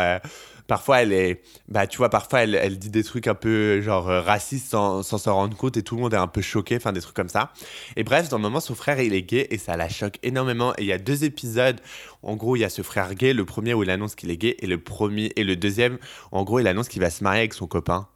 [0.67, 1.41] Parfois, elle est.
[1.67, 5.03] Bah, tu vois, parfois, elle, elle dit des trucs un peu genre euh, racistes sans
[5.03, 7.15] sans s'en rendre compte et tout le monde est un peu choqué, enfin, des trucs
[7.15, 7.51] comme ça.
[7.95, 10.73] Et bref, dans le moment, son frère, il est gay et ça la choque énormément.
[10.77, 11.80] Et il y a deux épisodes.
[12.23, 14.38] En gros, il y a ce frère gay, le premier où il annonce qu'il est
[14.38, 15.97] gay et le premier et le deuxième,
[16.32, 18.08] en gros, il annonce qu'il va se marier avec son copain.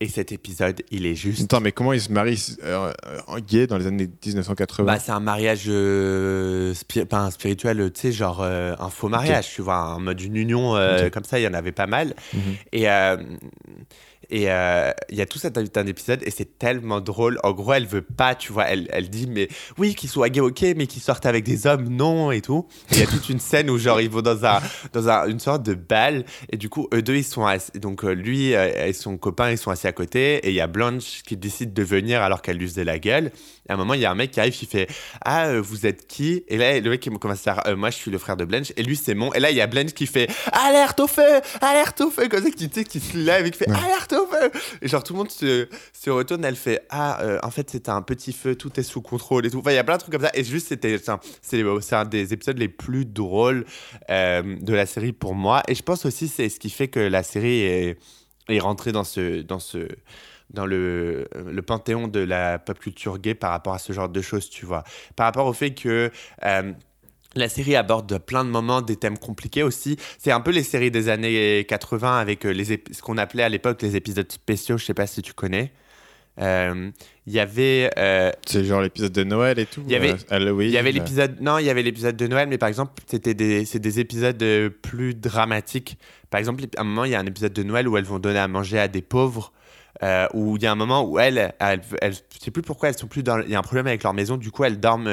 [0.00, 1.42] Et cet épisode, il est juste.
[1.42, 2.92] Attends, mais comment il se marie euh,
[3.26, 6.72] en gay dans les années 1980 Bah, c'est un mariage euh,
[7.08, 10.36] pas un spirituel, tu sais, genre euh, un faux mariage, tu vois, en mode une
[10.36, 12.14] union euh, comme ça, il y en avait pas mal.
[12.32, 12.40] Mhm.
[12.72, 12.86] Et
[14.30, 17.38] et euh, il y a tout cet un épisode et c'est tellement drôle.
[17.42, 20.40] En gros, elle veut pas, tu vois, elle, elle dit, mais oui, qu'ils soient gays,
[20.40, 22.66] ok, mais qu'ils sortent avec des hommes, non, et tout.
[22.90, 24.60] Et Il y a toute une scène où, genre, ils vont dans, un,
[24.92, 28.04] dans un- une sorte de bal et du coup, eux deux, ils sont assis, donc
[28.04, 31.22] euh, lui et son copain, ils sont assis à côté et il y a Blanche
[31.26, 33.30] qui décide de venir alors qu'elle lui faisait la gueule.
[33.68, 34.88] Et à un moment, il y a un mec qui arrive, qui fait
[35.22, 36.44] Ah, euh, vous êtes qui?
[36.48, 38.44] Et là, le mec qui commence à dire Euh, Moi, je suis le frère de
[38.44, 38.72] Blanche.
[38.76, 39.32] Et lui, c'est mon.
[39.34, 41.22] Et là, il y a Blanche qui fait Alerte au feu
[41.60, 44.14] Alerte au feu Comme ça, qui, tu sais, qui se lève et qui fait Alerte
[44.14, 44.17] au
[44.82, 45.68] Et genre, tout le monde se,
[46.10, 46.44] retourne.
[46.44, 49.50] Elle fait Ah, euh, en fait, c'était un petit feu, tout est sous contrôle et
[49.50, 49.58] tout.
[49.58, 50.30] Enfin, il y a plein de trucs comme ça.
[50.34, 50.98] Et juste, c'était.
[50.98, 51.20] c'est un-
[52.00, 53.64] un des épisodes les plus drôles
[54.10, 55.62] euh, de la série pour moi.
[55.68, 57.98] Et je pense aussi, c'est ce qui fait que la série est,
[58.48, 59.42] est rentrée dans ce.
[59.42, 59.88] Dans ce
[60.50, 64.22] dans le, le panthéon de la pop culture gay par rapport à ce genre de
[64.22, 64.82] choses, tu vois.
[65.14, 66.10] Par rapport au fait que
[66.44, 66.72] euh,
[67.38, 69.96] la série aborde plein de moments, des thèmes compliqués aussi.
[70.18, 73.48] C'est un peu les séries des années 80 avec euh, les ce qu'on appelait à
[73.48, 75.72] l'époque les épisodes spéciaux, je sais pas si tu connais.
[76.40, 76.90] Euh,
[77.26, 79.82] Il y avait euh, C'est genre l'épisode de Noël et tout.
[79.86, 80.68] Il y avait- euh, Halloween.
[80.68, 83.34] il y avait l'épisode non, il y avait l'épisode de Noël, mais par exemple, c'était
[83.34, 84.38] des c'est des épisodes
[84.82, 85.98] plus dramatiques.
[86.30, 88.18] Par exemple, à un moment, il y a un épisode de Noël où elles vont
[88.20, 89.52] donner à manger à des pauvres.
[90.32, 92.96] où il y a un moment où elles, elles, elles- je sais plus pourquoi elles
[92.98, 93.40] sont plus dans.
[93.40, 95.08] Il y a un problème avec leur maison, du coup elles dorment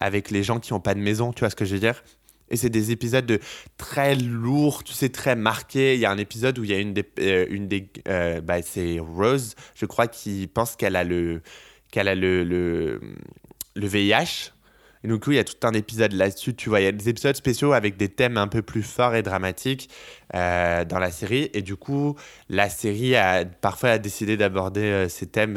[0.00, 2.02] avec les gens qui n'ont pas de maison, tu vois ce que je veux dire?
[2.50, 3.40] Et c'est des épisodes de
[3.76, 5.94] très lourds, tu sais, très marqués.
[5.94, 8.40] Il y a un épisode où il y a une des, euh, une des, euh,
[8.40, 11.42] bah, c'est Rose, je crois, qui pense qu'elle a le,
[11.90, 13.00] qu'elle a le, le,
[13.74, 14.52] VIH.
[15.04, 16.54] Et coup, il y a tout un épisode là-dessus.
[16.54, 19.14] Tu vois, il y a des épisodes spéciaux avec des thèmes un peu plus forts
[19.14, 19.88] et dramatiques
[20.34, 21.50] euh, dans la série.
[21.52, 22.16] Et du coup,
[22.48, 25.56] la série a parfois a décidé d'aborder ces thèmes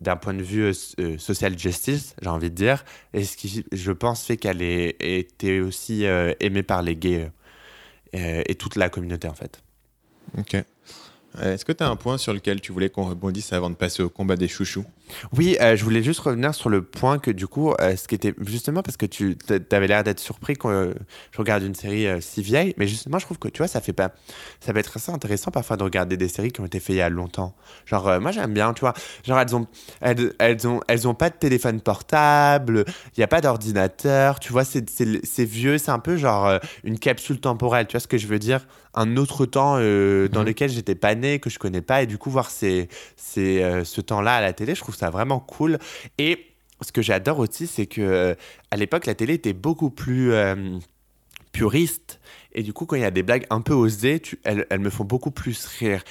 [0.00, 2.84] d'un point de vue euh, euh, social justice, j'ai envie de dire.
[3.12, 7.30] Et ce qui, je pense, fait qu'elle ait été aussi euh, aimée par les gays
[8.12, 9.62] et toute la communauté, en fait.
[10.36, 10.56] Ok.
[11.40, 14.02] Est-ce que tu as un point sur lequel tu voulais qu'on rebondisse avant de passer
[14.02, 14.84] au combat des chouchous?
[15.36, 18.14] Oui, euh, je voulais juste revenir sur le point que du coup, euh, ce qui
[18.14, 19.36] était justement parce que tu
[19.72, 20.92] avais l'air d'être surpris quand euh,
[21.32, 23.80] je regarde une série euh, si vieille, mais justement, je trouve que tu vois, ça
[23.80, 24.12] fait pas,
[24.60, 26.98] ça peut être assez intéressant parfois de regarder des séries qui ont été faites il
[26.98, 27.54] y a longtemps.
[27.86, 28.94] Genre, moi j'aime bien, tu vois,
[29.26, 29.66] genre elles ont,
[30.00, 32.84] elles, elles ont, elles ont pas de téléphone portable,
[33.16, 37.40] il y a pas d'ordinateur, tu vois, c'est vieux, c'est un peu genre une capsule
[37.40, 39.80] temporelle, tu vois ce que je veux dire, un autre temps dans
[40.40, 40.46] Mhm.
[40.46, 44.00] lequel j'étais pas né, que je connais pas, et du coup voir ces, ces, ce
[44.00, 45.78] temps-là à la télé, je trouve ça vraiment cool.
[46.18, 46.46] Et
[46.80, 48.34] ce que j'adore aussi, c'est que euh,
[48.70, 50.78] à l'époque, la télé était beaucoup plus euh,
[51.52, 52.20] puriste.
[52.52, 54.80] Et du coup, quand il y a des blagues un peu osées, tu- elles, elles
[54.80, 56.02] me font beaucoup plus rire.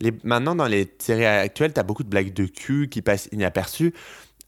[0.00, 3.28] Les, maintenant, dans les séries actuelles, tu as beaucoup de blagues de cul qui passent
[3.32, 3.94] inaperçues.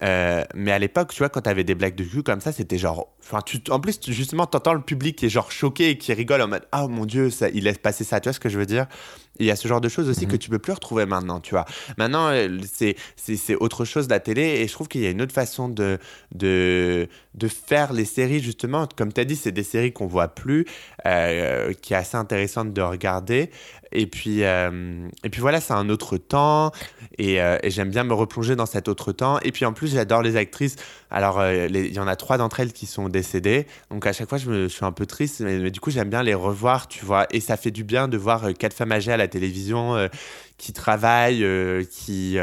[0.03, 2.77] Euh, mais à l'époque, tu vois, quand t'avais des blagues de cul comme ça, c'était
[2.77, 3.09] genre.
[3.21, 6.41] Enfin, tu, en plus, tu- justement, t'entends le public qui est genre choqué qui rigole
[6.41, 8.19] en mode Ah mon dieu, ça, il laisse passer ça.
[8.19, 8.87] Tu vois ce que je veux dire?
[9.39, 10.31] Il y a ce genre de choses aussi Mhm.
[10.31, 11.65] que tu peux plus retrouver maintenant, tu vois.
[11.97, 12.59] Maintenant, euh,
[13.15, 15.99] c'est autre chose la télé et je trouve qu'il y a une autre façon de,
[16.33, 18.87] de, de faire les séries, justement.
[18.95, 20.65] Comme tu as dit, c'est des séries qu'on voit plus,
[21.05, 23.49] euh, qui est assez intéressante de regarder.
[23.93, 26.71] Et puis, euh, et puis voilà, c'est un autre temps
[27.17, 29.39] et, euh, et j'aime bien me replonger dans cet autre temps.
[29.43, 30.75] Et puis en plus, j'adore les actrices.
[31.09, 33.67] Alors, euh, il y en a trois d'entre elles qui sont décédées.
[33.89, 36.23] Donc à chaque fois, je, me, suis un peu triste, mais, du coup, j'aime bien
[36.23, 37.27] les revoir, tu vois.
[37.31, 40.07] Et ça fait du bien de voir euh, quatre femmes âgées à la télévision euh,
[40.57, 41.45] qui travaillent,
[41.91, 42.37] qui.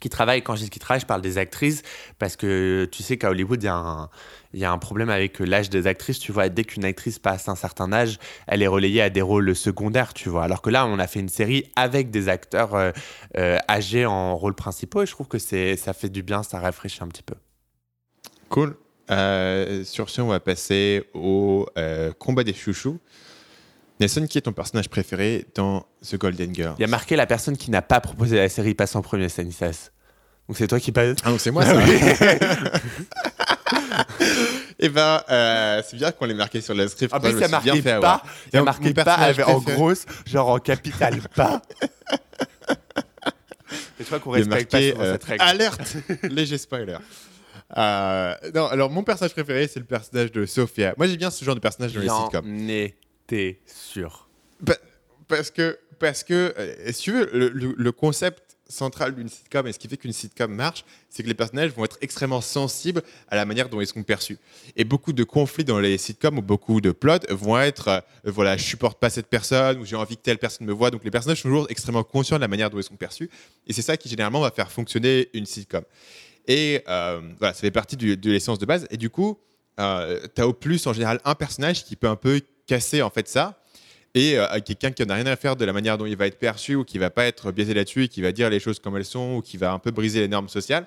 [0.00, 1.82] qui travaillent, quand je dis qui travaillent, je parle des actrices,
[2.18, 4.10] parce que tu sais qu'à Hollywood, il y, a un-
[4.52, 7.48] il y a un problème avec l'âge des actrices, tu vois, dès qu'une actrice passe
[7.48, 10.86] un certain âge, elle est relayée à des rôles secondaires, tu vois, alors que là,
[10.86, 12.92] on a fait une série avec des acteurs
[13.68, 17.08] âgés en rôles principaux, et je trouve que ça fait du bien, ça rafraîchit un
[17.08, 17.36] petit peu.
[18.48, 18.76] Cool.
[19.10, 22.98] Euh, sur ce, on va passer au euh, combat des chouchous.
[24.00, 26.74] Nelson, qui est ton personnage préféré dans The Golden Girls?
[26.78, 29.28] Il y a marqué la personne qui n'a pas proposé la série passe en premier,
[29.28, 29.92] Stanislas.
[30.48, 31.16] Donc c'est toi qui passes.
[31.24, 31.74] Ah, donc c'est moi ça
[34.80, 37.14] Eh ben, euh, c'est bien qu'on l'ait marqué sur le script.
[37.14, 38.26] En plus, je il y me a suis bien marqué fait pas, avoir.
[38.46, 41.62] il y a Donc, marqué mon pas avec- en grosse, genre en capital pas.
[43.98, 45.42] Je crois qu'on respecte pas marqué euh, cette règle.
[45.44, 46.98] alerte, léger spoiler.
[47.76, 50.94] Euh, non, alors mon personnage préféré, c'est le personnage de Sophia.
[50.96, 52.46] Moi, j'aime bien ce genre de personnage dans les sitcoms.
[53.26, 54.28] étais sûr.
[54.64, 54.78] Pa-
[55.28, 59.66] parce que, parce que euh, si tu veux, le, le- le concept central d'une sitcom
[59.66, 63.02] et ce qui fait qu'une sitcom marche, c'est que les personnages vont être extrêmement sensibles
[63.28, 64.38] à la manière dont ils sont perçus.
[64.76, 68.56] Et beaucoup de conflits dans les sitcoms ou beaucoup de plots vont être, euh, voilà,
[68.56, 70.90] je supporte pas cette personne ou j'ai envie que telle personne me voit.
[70.90, 73.28] Donc les personnages sont toujours extrêmement conscients de la manière dont ils sont perçus.
[73.66, 75.82] Et c'est ça qui généralement va faire fonctionner une sitcom.
[76.46, 78.86] Et euh, voilà, ça fait partie de l'essence de base.
[78.90, 79.38] Et du coup,
[79.80, 83.10] euh, tu as au plus en général un personnage qui peut un peu casser en
[83.10, 83.60] fait ça
[84.14, 86.38] et euh, quelqu'un qui n'a rien à faire de la manière dont il va être
[86.38, 88.96] perçu ou qui va pas être biaisé là-dessus et qui va dire les choses comme
[88.96, 90.86] elles sont ou qui va un peu briser les normes sociales,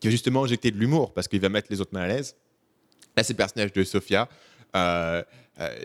[0.00, 2.34] qui va justement injecter de l'humour parce qu'il va mettre les autres mal à l'aise.
[3.16, 4.28] Là, c'est le personnage de Sophia.
[4.74, 5.22] Euh,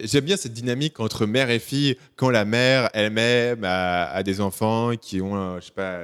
[0.02, 4.42] J'aime bien cette dynamique entre mère et fille quand la mère elle-même a, a des
[4.42, 6.00] enfants qui ont, je sais pas,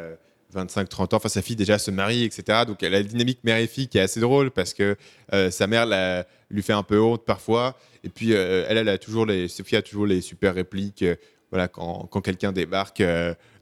[0.54, 1.18] 25-30 ans.
[1.18, 2.60] Enfin, sa fille déjà se marie, etc.
[2.68, 4.96] Donc, elle a la dynamique mère et fille qui est assez drôle parce que
[5.34, 7.76] euh, sa mère la- lui fait un peu honte parfois.
[8.04, 9.48] Et puis, euh, elle, a toujours les,
[9.84, 11.02] toujours les super répliques.
[11.04, 11.16] euh,
[11.52, 13.04] voilà, quand, quand quelqu'un débarque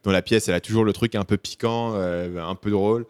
[0.04, 3.06] dans la pièce, elle a toujours le truc un peu piquant, un peu drôle.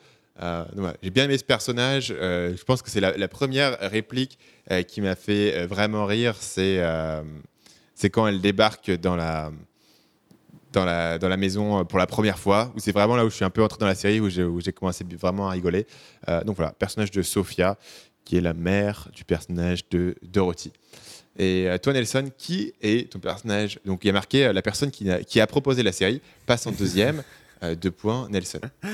[1.03, 2.07] J'ai bien aimé ce personnage.
[2.07, 4.39] Je pense que c'est la, la première réplique
[4.87, 6.35] qui m'a fait vraiment rire.
[6.39, 6.81] C'est
[7.93, 9.51] c'est quand elle débarque dans la,
[10.71, 12.71] dans, la, dans la maison euh, pour la première fois.
[12.75, 14.73] Où c'est vraiment là où je suis un peu entré dans la série, où j'ai
[14.73, 15.85] commencé vraiment à rigoler.
[16.29, 17.77] Euh, donc voilà, personnage de Sophia,
[18.25, 20.71] qui est la mère du personnage de Dorothy.
[21.37, 23.79] Et euh, toi, Nelson, qui est ton personnage?
[23.85, 26.71] Donc, il y a marqué la personne qui qui a proposé la série passe en
[26.71, 27.23] deuxième.
[27.63, 28.61] euh, deux points, Nelson.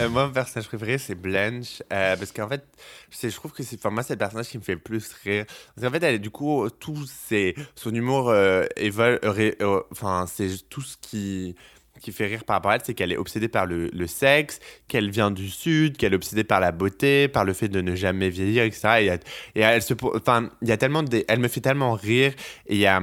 [0.00, 1.82] Euh, moi, mon personnage préféré, c'est Blanche.
[1.92, 2.64] euh, parce qu'en fait,
[3.10, 5.44] je, trouve que c'est, enfin, moi, c'est le personnage qui me fait le plus rire.
[5.74, 8.32] Parce qu'en fait, elle, du coup, tout c'est, son humour,
[8.76, 9.20] évole-
[9.90, 11.54] enfin, c'est tout ce qui
[12.02, 14.58] qui fait rire par rapport à elle, c'est qu'elle est obsédée par le, sexe,
[14.88, 17.94] qu'elle vient du sud, qu'elle est obsédée par la beauté, par le fait de ne
[17.94, 19.20] jamais vieillir, etc.
[19.54, 19.94] Et, elle se,
[20.62, 22.32] y a tellement de, elle me fait tellement rire.
[22.66, 23.00] Et il y a,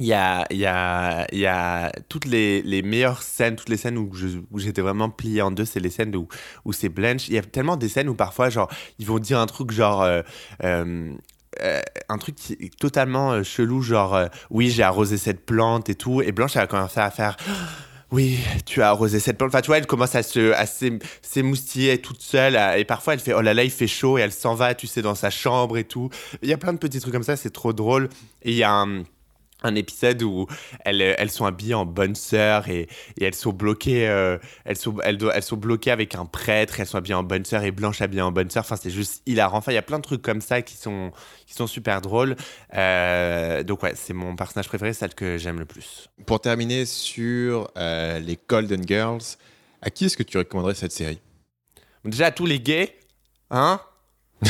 [0.00, 3.96] il y a, y a, y a toutes les, les meilleures scènes, toutes les scènes
[3.98, 4.10] où
[4.58, 6.28] j'étais vraiment plié en deux, c'est les scènes où,
[6.64, 7.28] où c'est Blanche.
[7.28, 10.02] Il y a tellement des scènes où parfois, genre, ils vont dire un truc genre.
[10.02, 10.22] euh,
[10.64, 11.12] euh,
[11.62, 12.36] euh, un truc
[12.78, 16.22] totalement chelou, genre oui, j'ai arrosé cette plante et tout.
[16.22, 17.36] Et Blanche, elle a commencé à faire
[18.12, 19.48] oui, tu as arrosé cette plante.
[19.50, 22.56] Enfin, tu vois, elle commence à se, à s'é- s'émoustiller toute seule.
[22.78, 24.18] et parfois, elle fait oh là là, il fait chaud.
[24.18, 26.10] Et elle s'en va, tu sais, dans sa chambre et tout.
[26.42, 28.08] Il y a plein de petits trucs comme ça, c'est trop drôle.
[28.42, 29.02] Et il y a un
[29.62, 30.46] un épisode où
[30.84, 32.82] elles, elles sont habillées en bonne sœur et,
[33.18, 36.78] et elles sont bloquées euh, elles, sont, elles, doivent- elles sont bloquées avec un prêtre
[36.78, 38.60] elles sont habillées en bonne sœur et Blanche habillée en bonne sœur.
[38.64, 39.58] Enfin c'est juste hilarant.
[39.58, 41.10] Enfin il y a plein de trucs comme ça qui sont,
[41.46, 42.36] qui sont super drôles.
[42.74, 46.08] Euh, donc ouais c'est mon personnage préféré celle que j'aime le plus.
[46.26, 49.22] Pour terminer sur euh, les Golden Girls,
[49.82, 51.18] à qui est-ce que tu recommanderais cette série?
[52.04, 52.94] Déjà à tous les gays
[53.50, 53.80] hein?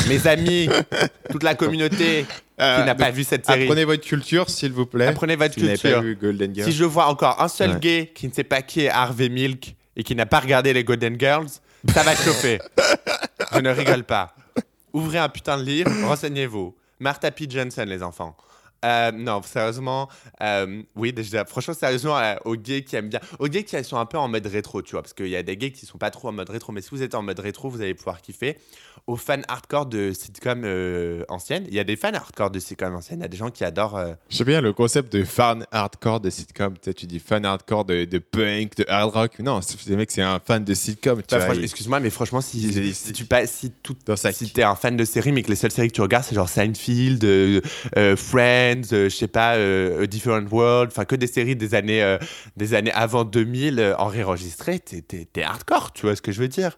[0.07, 0.68] Mes amis
[1.31, 2.27] toute la communauté
[2.59, 5.07] qui n'a pas vu cette série Euh, Apprenez votre culture, s'il vous plaît.
[5.07, 5.97] Apprenez votre Si culture.
[5.97, 6.71] pas vu Golden Girls.
[6.71, 7.81] Si je vois encore un seul Ouais.
[7.81, 10.83] gay qui ne sait pas qui est Harvey Milk et qui n'a pas regardé les
[10.85, 11.49] Golden Girls,
[11.92, 12.59] ça va chauffer.
[13.55, 14.35] je ne rigole pas.
[14.92, 16.75] Ouvrez un putain de livre, renseignez-vous.
[17.01, 17.47] Martha P.
[17.49, 18.37] Johnson, les enfants.
[18.85, 20.09] Euh, non, sérieusement,
[20.41, 23.97] euh, oui, déjà, franchement, sérieusement, euh, aux gays qui aiment bien, aux gays qui sont
[23.99, 25.99] un peu en mode rétro, tu vois, parce qu'il y a des gays qui sont
[25.99, 28.21] pas trop en mode rétro, mais si vous êtes en mode rétro, vous allez pouvoir
[28.23, 28.57] kiffer.
[29.07, 30.64] Aux fans hardcore de sitcom
[31.29, 33.51] anciennes, il y a des fans hardcore de sitcom anciennes, il y a des gens
[33.51, 33.97] qui adorent.
[33.97, 36.75] euh, J'aime bien le concept de fan hardcore de sitcom.
[36.75, 39.38] Tu, sais, tu dis fan hardcore de, de punk, de hard rock.
[39.38, 41.23] Non, c'est mecs, c'est un fan de sitcom.
[41.31, 44.75] Bah, il- Excuse-moi, mais franchement, si, tu pas, si tout, Dans sa si t'es un
[44.75, 47.61] fan de séries, mais que les seules séries que tu regardes, c'est genre Seinfeld, euh,
[48.69, 52.03] Friends, euh, je sais pas, euh, A Different World, enfin que des séries des années,
[52.03, 52.19] euh,
[52.57, 56.77] des années avant 2000 euh, enregistrées, t'es, hardcore, tu vois ce que je veux dire?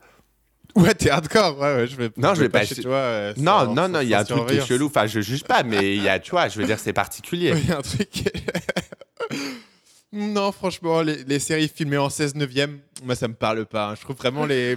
[0.77, 1.59] Ouais, t'es hardcore.
[1.59, 2.95] Ouais, ouais, je vais, Non, je vais pas chez chez- toi.
[2.95, 4.87] euh, Non, non, non, il y a un truc qui est chelou.
[4.87, 7.51] Enfin, je juge pas, mais il y a, tu vois, je veux dire, c'est particulier.
[7.57, 8.09] Il y a un truc.
[10.13, 13.91] non, franchement, les, les séries filmées en 16 neuvième, moi ça me parle pas.
[13.91, 13.95] hein.
[13.97, 14.77] Je trouve vraiment les.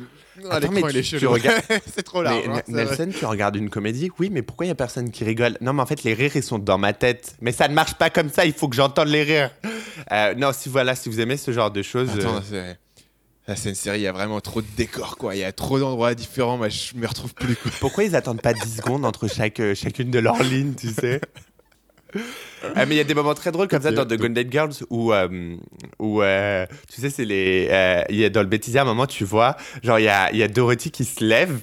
[0.49, 1.61] Ah, Attends, mais tu- tu regardes-
[1.95, 2.43] c'est trop large.
[2.47, 2.97] Mais hein, N- c'est vrai.
[2.97, 5.57] Nelson, tu regardes une comédie Oui, mais pourquoi il y a personne qui rigole?
[5.61, 7.35] Non, mais en fait, les rires, ils sont dans ma tête.
[7.41, 9.51] Mais ça ne marche pas comme ça, il faut que j'entende les rires.
[10.11, 12.09] Euh, non, si voilà, si vous aimez ce genre de choses.
[12.11, 12.77] Attends, euh, c'est.
[13.45, 15.35] Là, c'est une série, il y a vraiment trop de décors, quoi.
[15.35, 17.57] Il y a trop d'endroits différents, moi je me retrouve plus.
[17.57, 17.71] Quoi.
[17.81, 21.19] Pourquoi ils attendent pas 10 secondes entre chaque, euh, chacune de leurs lignes, tu sais?
[22.75, 25.13] Mais il y a des moments très drôles comme ça dans The Golden Girls où,
[25.13, 25.55] euh,
[25.99, 27.67] où euh, tu sais, c'est les.
[27.69, 30.09] euh, il y a dans le bêtisier, à un moment, tu vois, genre, il y
[30.09, 31.59] a, il y a Dorothy qui se lève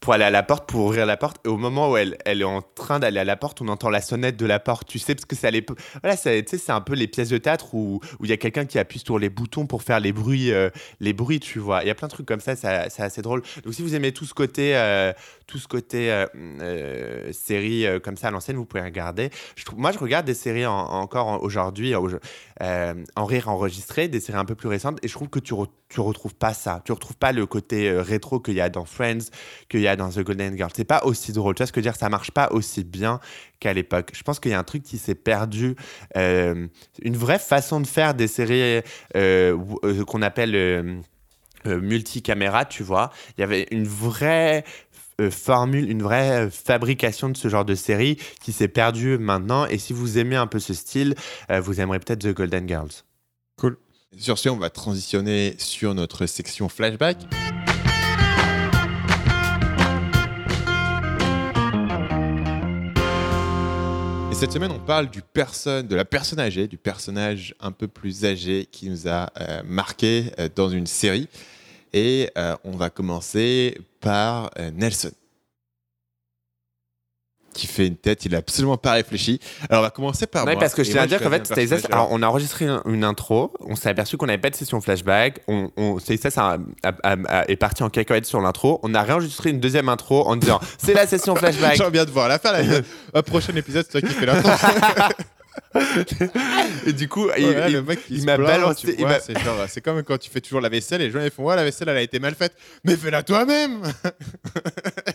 [0.00, 1.38] pour aller à la porte, pour ouvrir la porte.
[1.44, 3.90] Et au moment où elle, elle est en train d'aller à la porte, on entend
[3.90, 4.86] la sonnette de la porte.
[4.88, 5.78] Tu sais, parce que à l'époque.
[6.02, 8.98] Voilà, c'est- un peu les pièces de théâtre où il y a quelqu'un qui appuie
[8.98, 11.82] sur les boutons pour faire les bruits, euh, les bruits, tu vois.
[11.82, 13.42] Il y a plein de trucs comme ça, ça- c'est assez drôle.
[13.64, 15.12] Donc, si vous aimez tout ce côté, euh,
[15.46, 19.30] tout ce côté euh, série comme ça à l'ancienne, vous pouvez regarder.
[19.56, 24.20] Je trouve, moi, je regarde des séries en- encore en- aujourd'hui, en, rire enregistré, des
[24.20, 26.82] séries un peu plus récentes, et je trouve que tu, re- tu retrouves pas ça.
[26.84, 29.30] Tu retrouves pas le côté rétro qu'il y a dans Friends,
[29.68, 30.70] qu'il y a dans The Golden Girl.
[30.74, 31.54] C'est pas aussi drôle.
[31.54, 31.98] Tu vois ce que je veux dire?
[31.98, 33.20] Ça marche pas aussi bien
[33.60, 34.10] qu'à l'époque.
[34.14, 35.76] Je pense qu'il y a un truc qui s'est perdu.
[36.16, 36.66] euh,
[37.02, 38.82] une vraie façon de faire des séries
[39.16, 41.02] euh, euh, qu'on appelle
[41.64, 43.10] multicaméra, tu vois.
[43.36, 44.64] Il y avait une vraie
[45.30, 49.66] formule, une vraie fabrication de ce genre de série qui s'est perdue maintenant.
[49.66, 51.14] Et si vous aimez un peu ce style,
[51.50, 53.02] vous aimerez peut-être The Golden Girls.
[54.16, 57.18] Sur ce, on va transitionner sur notre section flashback.
[64.38, 68.24] Cette semaine, on parle du personne, de la personne âgée, du personnage un peu plus
[68.24, 71.26] âgé qui nous a euh, marqué euh, dans une série.
[71.92, 75.10] Et euh, on va commencer par euh, Nelson.
[77.58, 79.40] Qui fait une tête, il a absolument pas réfléchi.
[79.68, 80.60] Alors on va commencer par moi.
[80.60, 83.02] parce que je tiens à dire qu'en fait, Stasis, alors on a enregistré un- une
[83.02, 86.36] intro, on s'est aperçu qu'on n'avait pas de session flashback, on, on, Stasis
[87.48, 90.94] est parti en cacahuète sur l'intro, on a réenregistré une deuxième intro en disant c'est
[90.94, 91.76] la session flashback.
[91.78, 92.52] J'ai envie de voir la fin.
[92.52, 92.62] Là.
[93.14, 94.50] Au prochain épisode, c'est toi qui fais l'intro.
[96.86, 98.96] Et du coup, il, Ouais, il- le mec, il se m'a balancé,
[99.68, 101.64] c'est comme quand tu fais toujours la vaisselle et les gens ils font ouais la
[101.64, 102.52] vaisselle elle a été mal faite,
[102.84, 103.82] mais fais-la toi-même.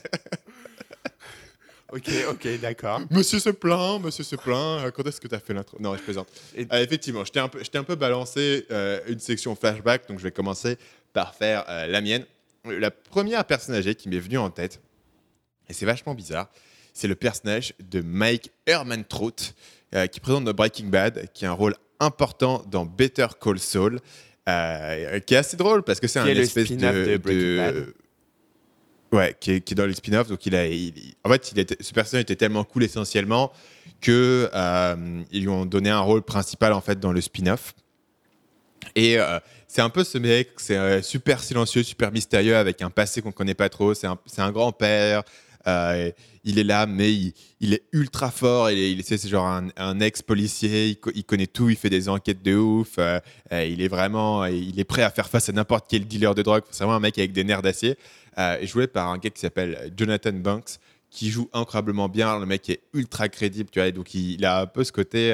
[1.94, 3.02] Ok, ok, d'accord.
[3.12, 4.84] Monsieur se plaint, Monsieur se plaint.
[4.86, 5.78] euh, Quand est-ce que tu as fait l'intro?
[5.80, 6.28] Non, je plaisante.
[6.56, 9.56] Et- Euh, effectivement, je t'ai un peu, je t'ai un peu balancé euh, une section
[9.56, 10.78] flashback, donc je vais commencer
[11.14, 12.26] par faire euh, la mienne.
[12.66, 14.82] La première personne âgée qui m'est venue en tête,
[15.70, 16.50] et c'est vachement bizarre,
[16.94, 19.54] c'est le personnage de Mike Hermantrout,
[19.96, 24.00] euh, qui présente dans Breaking Bad, qui a un rôle important dans Better Call Saul.
[24.50, 26.76] euh, qui est assez drôle parce que c'est un espèce de,
[27.12, 27.94] de Breaking Bad.
[29.14, 30.28] Ouais, qui est, dans les spin-offs.
[30.28, 33.52] Donc, en fait, ce personnage était tellement cool essentiellement
[34.02, 37.76] que euh, ils lui ont donné un rôle principal en fait dans le spin-off.
[38.96, 42.90] Et euh, c'est un peu ce mec, c'est euh, super silencieux, super mystérieux, avec un
[42.90, 43.94] passé qu'on connaît pas trop.
[43.94, 45.22] C'est un grand-père.
[45.68, 46.12] Euh,
[46.44, 47.14] il est là, mais
[47.60, 48.70] il, est ultra fort.
[48.72, 49.46] Il est, il est- c'est genre
[49.78, 50.90] un, ex-policier.
[50.90, 51.70] Il, co- il connaît tout.
[51.70, 52.96] Il fait des enquêtes de ouf.
[52.98, 53.20] euh,
[53.52, 56.42] euh, il est vraiment, il est prêt à faire face à n'importe quel dealer de
[56.42, 56.64] drogue.
[56.72, 57.98] C'est vraiment un mec avec des nerfs d'acier.
[58.64, 60.78] Joué par un gars qui s'appelle Jonathan Banks,
[61.10, 62.40] qui joue incroyablement bien.
[62.40, 63.92] Le mec est ultra crédible, tu vois.
[63.92, 65.32] Donc il, a un peu ce côté,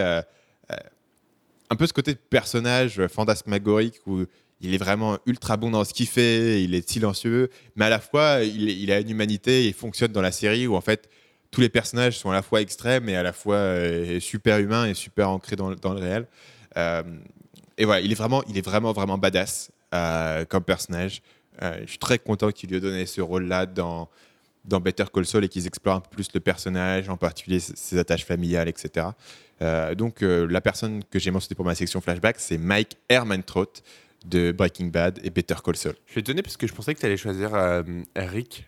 [1.72, 4.26] un peu ce côté de personnage fantasmagorique où
[4.62, 6.64] il est vraiment ultra bon dans ce qu'il fait.
[6.64, 10.32] Il est silencieux, mais à la fois il, a une humanité et fonctionne dans la
[10.32, 11.10] série où en fait
[11.52, 14.86] tous les personnages sont à la fois extrêmes et à la fois euh, super humains
[14.86, 16.28] et super ancrés dans, le- réel.
[16.78, 17.04] Euh,
[17.78, 21.22] et voilà, il est vraiment, il est vraiment, vraiment badass euh, comme personnage.
[21.62, 24.10] Je suis très content qu'il lui ait donné ce rôle-là dans,
[24.64, 28.24] Better Call Saul et qu'ils explorent un peu plus le personnage, en particulier ses, attaches
[28.24, 29.08] familiales, etc.
[29.98, 33.74] Donc, la personne que j'ai mentionnée pour ma section flashback, c'est Mike Hermantraut
[34.26, 35.96] de Breaking Bad et Better Call Saul.
[36.08, 37.82] Je suis étonné parce que je pensais que tu allais choisir euh,
[38.16, 38.66] Rick.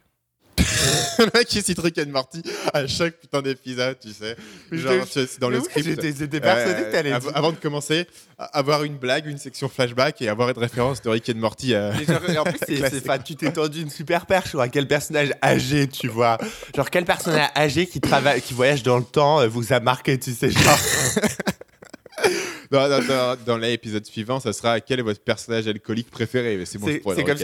[1.20, 2.44] le mec qui cite Rick and Morty
[2.74, 4.36] à chaque putain d'épisode, tu sais.
[4.70, 6.02] Mais Genre, c'est dans Mais le oui, script.
[6.20, 7.32] J'étais persuadé Euh, que tu allais av- dire.
[7.36, 8.06] Avant de commencer,
[8.38, 11.74] avoir une blague, une section flashback et avoir une référence de Rick and Morty.
[11.74, 12.60] euh, Mais genre, et en plus,
[13.26, 16.38] tu t'es tendu une super perche sur quel personnage âgé, tu vois.
[16.76, 20.20] Genre, quel personnage âgé qui, travaille, qui voyage dans le temps euh, vous a marqué,
[20.20, 20.80] tu sais, genre.
[22.72, 26.60] dans dans- dans- dans l'épisode suivant, ça sera quel est votre personnage alcoolique préféré.
[26.66, 27.38] C'est bon, je pourrais comme,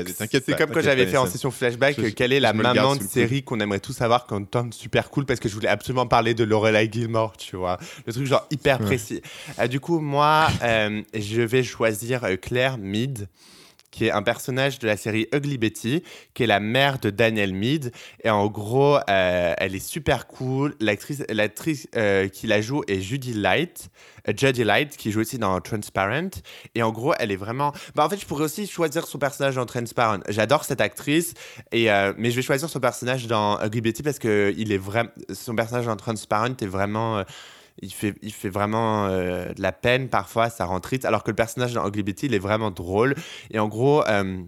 [0.45, 3.59] c'est quand j'avais fait en session flashback, Je- quelle est la maman de série qu'on
[3.59, 6.89] aimerait tous savoir quand temps super cool parce que je voulais absolument parler de Lorelai
[6.91, 7.78] Gilmore, tu vois.
[8.05, 9.21] Le truc genre hyper précis.
[9.59, 13.28] Euh, du coup, moi, euh, je vais choisir euh, Claire Mead
[13.97, 16.03] qui est un personnage de la série Ugly Betty,
[16.35, 17.91] qui est la mère de Daniel Mead.
[18.23, 20.75] Et en gros, euh, elle est super cool.
[20.79, 23.89] L'actrice, euh, qui la joue est Judy Light,
[24.29, 26.29] euh, Judy Light, qui joue aussi dans Transparent.
[26.75, 27.73] Et en gros, elle est vraiment.
[27.95, 30.19] Bah, en fait, je pourrais aussi choisir son personnage dans Transparent.
[30.29, 31.33] J'adore cette actrice,
[31.71, 31.87] et,
[32.17, 35.09] mais je vais choisir son personnage dans Ugly Betty parce que il est vraiment.
[35.33, 37.23] Son personnage dans Transparent est vraiment.
[37.82, 41.32] Il fait, il fait vraiment euh, de la peine parfois, ça rend triste, alors que
[41.32, 43.15] le personnage dans Ugly Betty, il est vraiment drôle.
[43.51, 44.41] Et en gros, euh,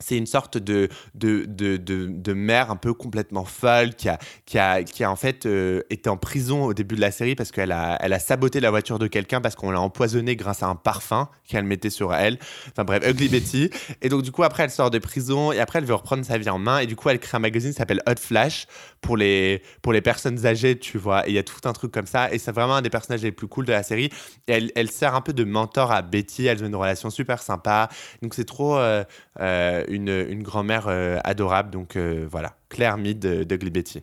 [0.00, 4.58] c'est une sorte de, de, de, de, mère un peu complètement folle qui a, qui
[4.58, 7.52] a, qui a en fait euh, été en prison au début de la série parce
[7.52, 10.66] qu'elle a, elle a saboté la voiture de quelqu'un parce qu'on l'a empoisonnée grâce à
[10.66, 12.38] un parfum qu'elle mettait sur elle.
[12.68, 13.70] Enfin bref, Ugly Betty.
[14.02, 16.38] Et donc du coup, après, elle sort de prison et après, elle veut reprendre sa
[16.38, 16.78] vie en main.
[16.78, 18.66] Et du coup, elle crée un magazine qui s'appelle Hot Flash
[19.00, 21.26] pour les, pour les personnes âgées, tu vois.
[21.26, 22.32] Et il y a tout un truc comme ça.
[22.32, 24.10] Et c'est vraiment un des personnages les plus cool de la série.
[24.46, 26.46] Et elle, elle sert un peu de mentor à Betty.
[26.46, 27.88] Elles ont une relation super sympa.
[28.22, 29.04] Donc c'est trop euh,
[29.40, 31.70] euh, une, grand-mère euh, adorable.
[31.70, 34.02] Donc euh, voilà, Claire Mead de, Betty.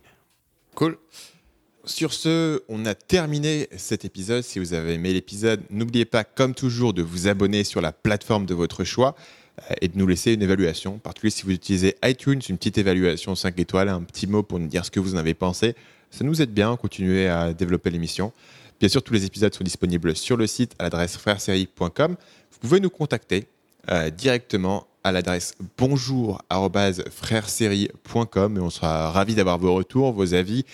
[0.74, 0.98] Cool.
[1.84, 4.42] Sur ce, on a terminé cet épisode.
[4.42, 8.44] Si vous avez aimé l'épisode, n'oubliez pas, comme toujours, de vous abonner sur la plateforme
[8.44, 9.14] de votre choix
[9.70, 10.96] euh, et de nous laisser une évaluation.
[10.96, 14.58] En particulier si vous utilisez iTunes, une petite évaluation 5 étoiles, un petit mot pour
[14.58, 15.74] nous dire ce que vous en avez pensé.
[16.10, 18.32] Ça nous aide bien à continuer à développer l'émission.
[18.80, 22.16] Bien sûr, tous les épisodes sont disponibles sur le site à l'adresse frèresérie.com.
[22.52, 23.46] Vous pouvez nous contacter
[24.16, 30.64] directement à l'adresse bonjour@frèresérie.com et on sera ravis d'avoir vos retours, vos avis.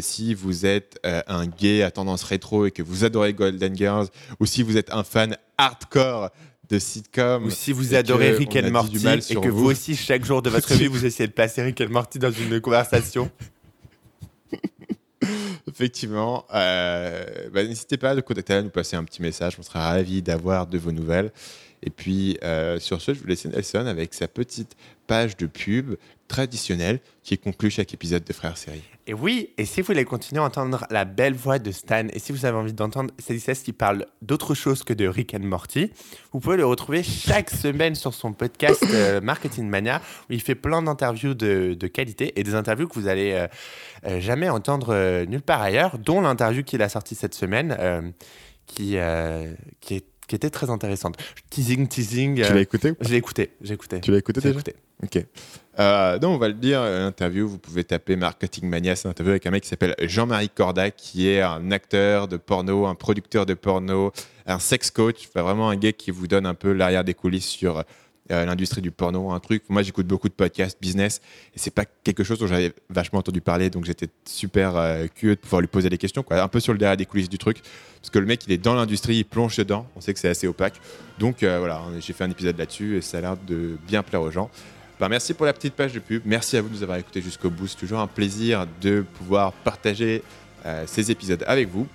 [0.00, 4.08] Si vous êtes euh, un gay à tendance rétro et que vous adorez Golden Girls,
[4.40, 6.30] ou si vous êtes un fan hardcore
[6.68, 8.96] de sitcom, Ou si vous adorez Rick and Morty
[9.30, 9.58] et que vous.
[9.58, 9.70] vous.
[9.70, 12.60] aussi, chaque jour de votre vie, vous essayez de placer Rick and Morty dans une
[12.60, 13.30] conversation.
[15.68, 19.54] Effectivement, euh, bah, n'hésitez pas à nous contacter, à nous passer un petit message.
[19.58, 21.32] On sera ravis d'avoir de vos nouvelles.
[21.84, 24.74] Et puis, euh, sur ce, je vous laisse Nelson avec sa petite
[25.06, 25.96] page de pub
[26.28, 28.82] traditionnelle qui conclut chaque épisode de Frères Série.
[29.06, 32.18] Et oui, et si vous voulez continuer à entendre la belle voix de Stan, et
[32.18, 35.92] si vous avez envie d'entendre Célicès qui parle d'autre chose que de Rick and Morty,
[36.32, 40.54] vous pouvez le retrouver chaque semaine sur son podcast euh, Marketing Mania, où il fait
[40.54, 43.46] plein d'interviews de, qualité et des interviews que vous allez euh,
[44.06, 48.14] euh, jamais entendre nulle part ailleurs, dont l'interview qu'il a sortie cette semaine,
[48.66, 48.96] qui,
[49.82, 51.16] qui, est- qui était très intéressante.
[51.50, 52.36] Teasing, teasing.
[52.36, 54.00] Tu euh, l'as écouté ou J'ai écouté, j'ai écouté.
[54.00, 54.74] Tu l'as écouté déjà écouté.
[55.02, 55.24] Ok.
[55.78, 59.10] Euh, donc, on va le dire, euh, l'interview, vous pouvez taper Marketing Mania, c'est une
[59.10, 62.94] interview avec un mec qui s'appelle Jean-Marie Corda, qui est un acteur de porno, un
[62.94, 64.12] producteur de porno,
[64.46, 67.48] un sex coach, enfin, vraiment un gars qui vous donne un peu l'arrière des coulisses
[67.48, 67.82] sur
[68.30, 69.64] euh, l'industrie du porno, un truc.
[69.68, 71.20] Moi, j'écoute beaucoup de podcasts business
[71.54, 75.34] et c'est pas quelque chose dont j'avais vachement entendu parler, donc j'étais super euh, curieux
[75.34, 77.60] de pouvoir lui poser des questions, un peu sur le derrière des coulisses du truc,
[78.00, 79.86] parce que le mec, il est dans l'industrie, il plonge dedans.
[79.94, 80.80] On sait que c'est assez opaque,
[81.18, 84.22] donc euh, voilà, j'ai fait un épisode là-dessus et ça a l'air de bien plaire
[84.22, 84.50] aux gens.
[84.98, 86.22] Ben, merci pour la petite page de pub.
[86.24, 87.66] Merci à vous de nous avoir écoutés jusqu'au bout.
[87.66, 90.22] C'est toujours un plaisir de pouvoir partager
[90.64, 91.86] euh, ces épisodes avec vous.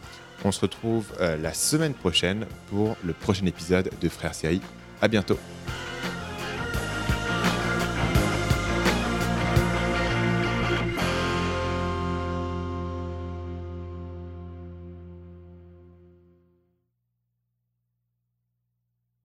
[0.45, 4.61] On se retrouve la semaine prochaine pour le prochain épisode de Frères Série.
[5.01, 5.37] À bientôt.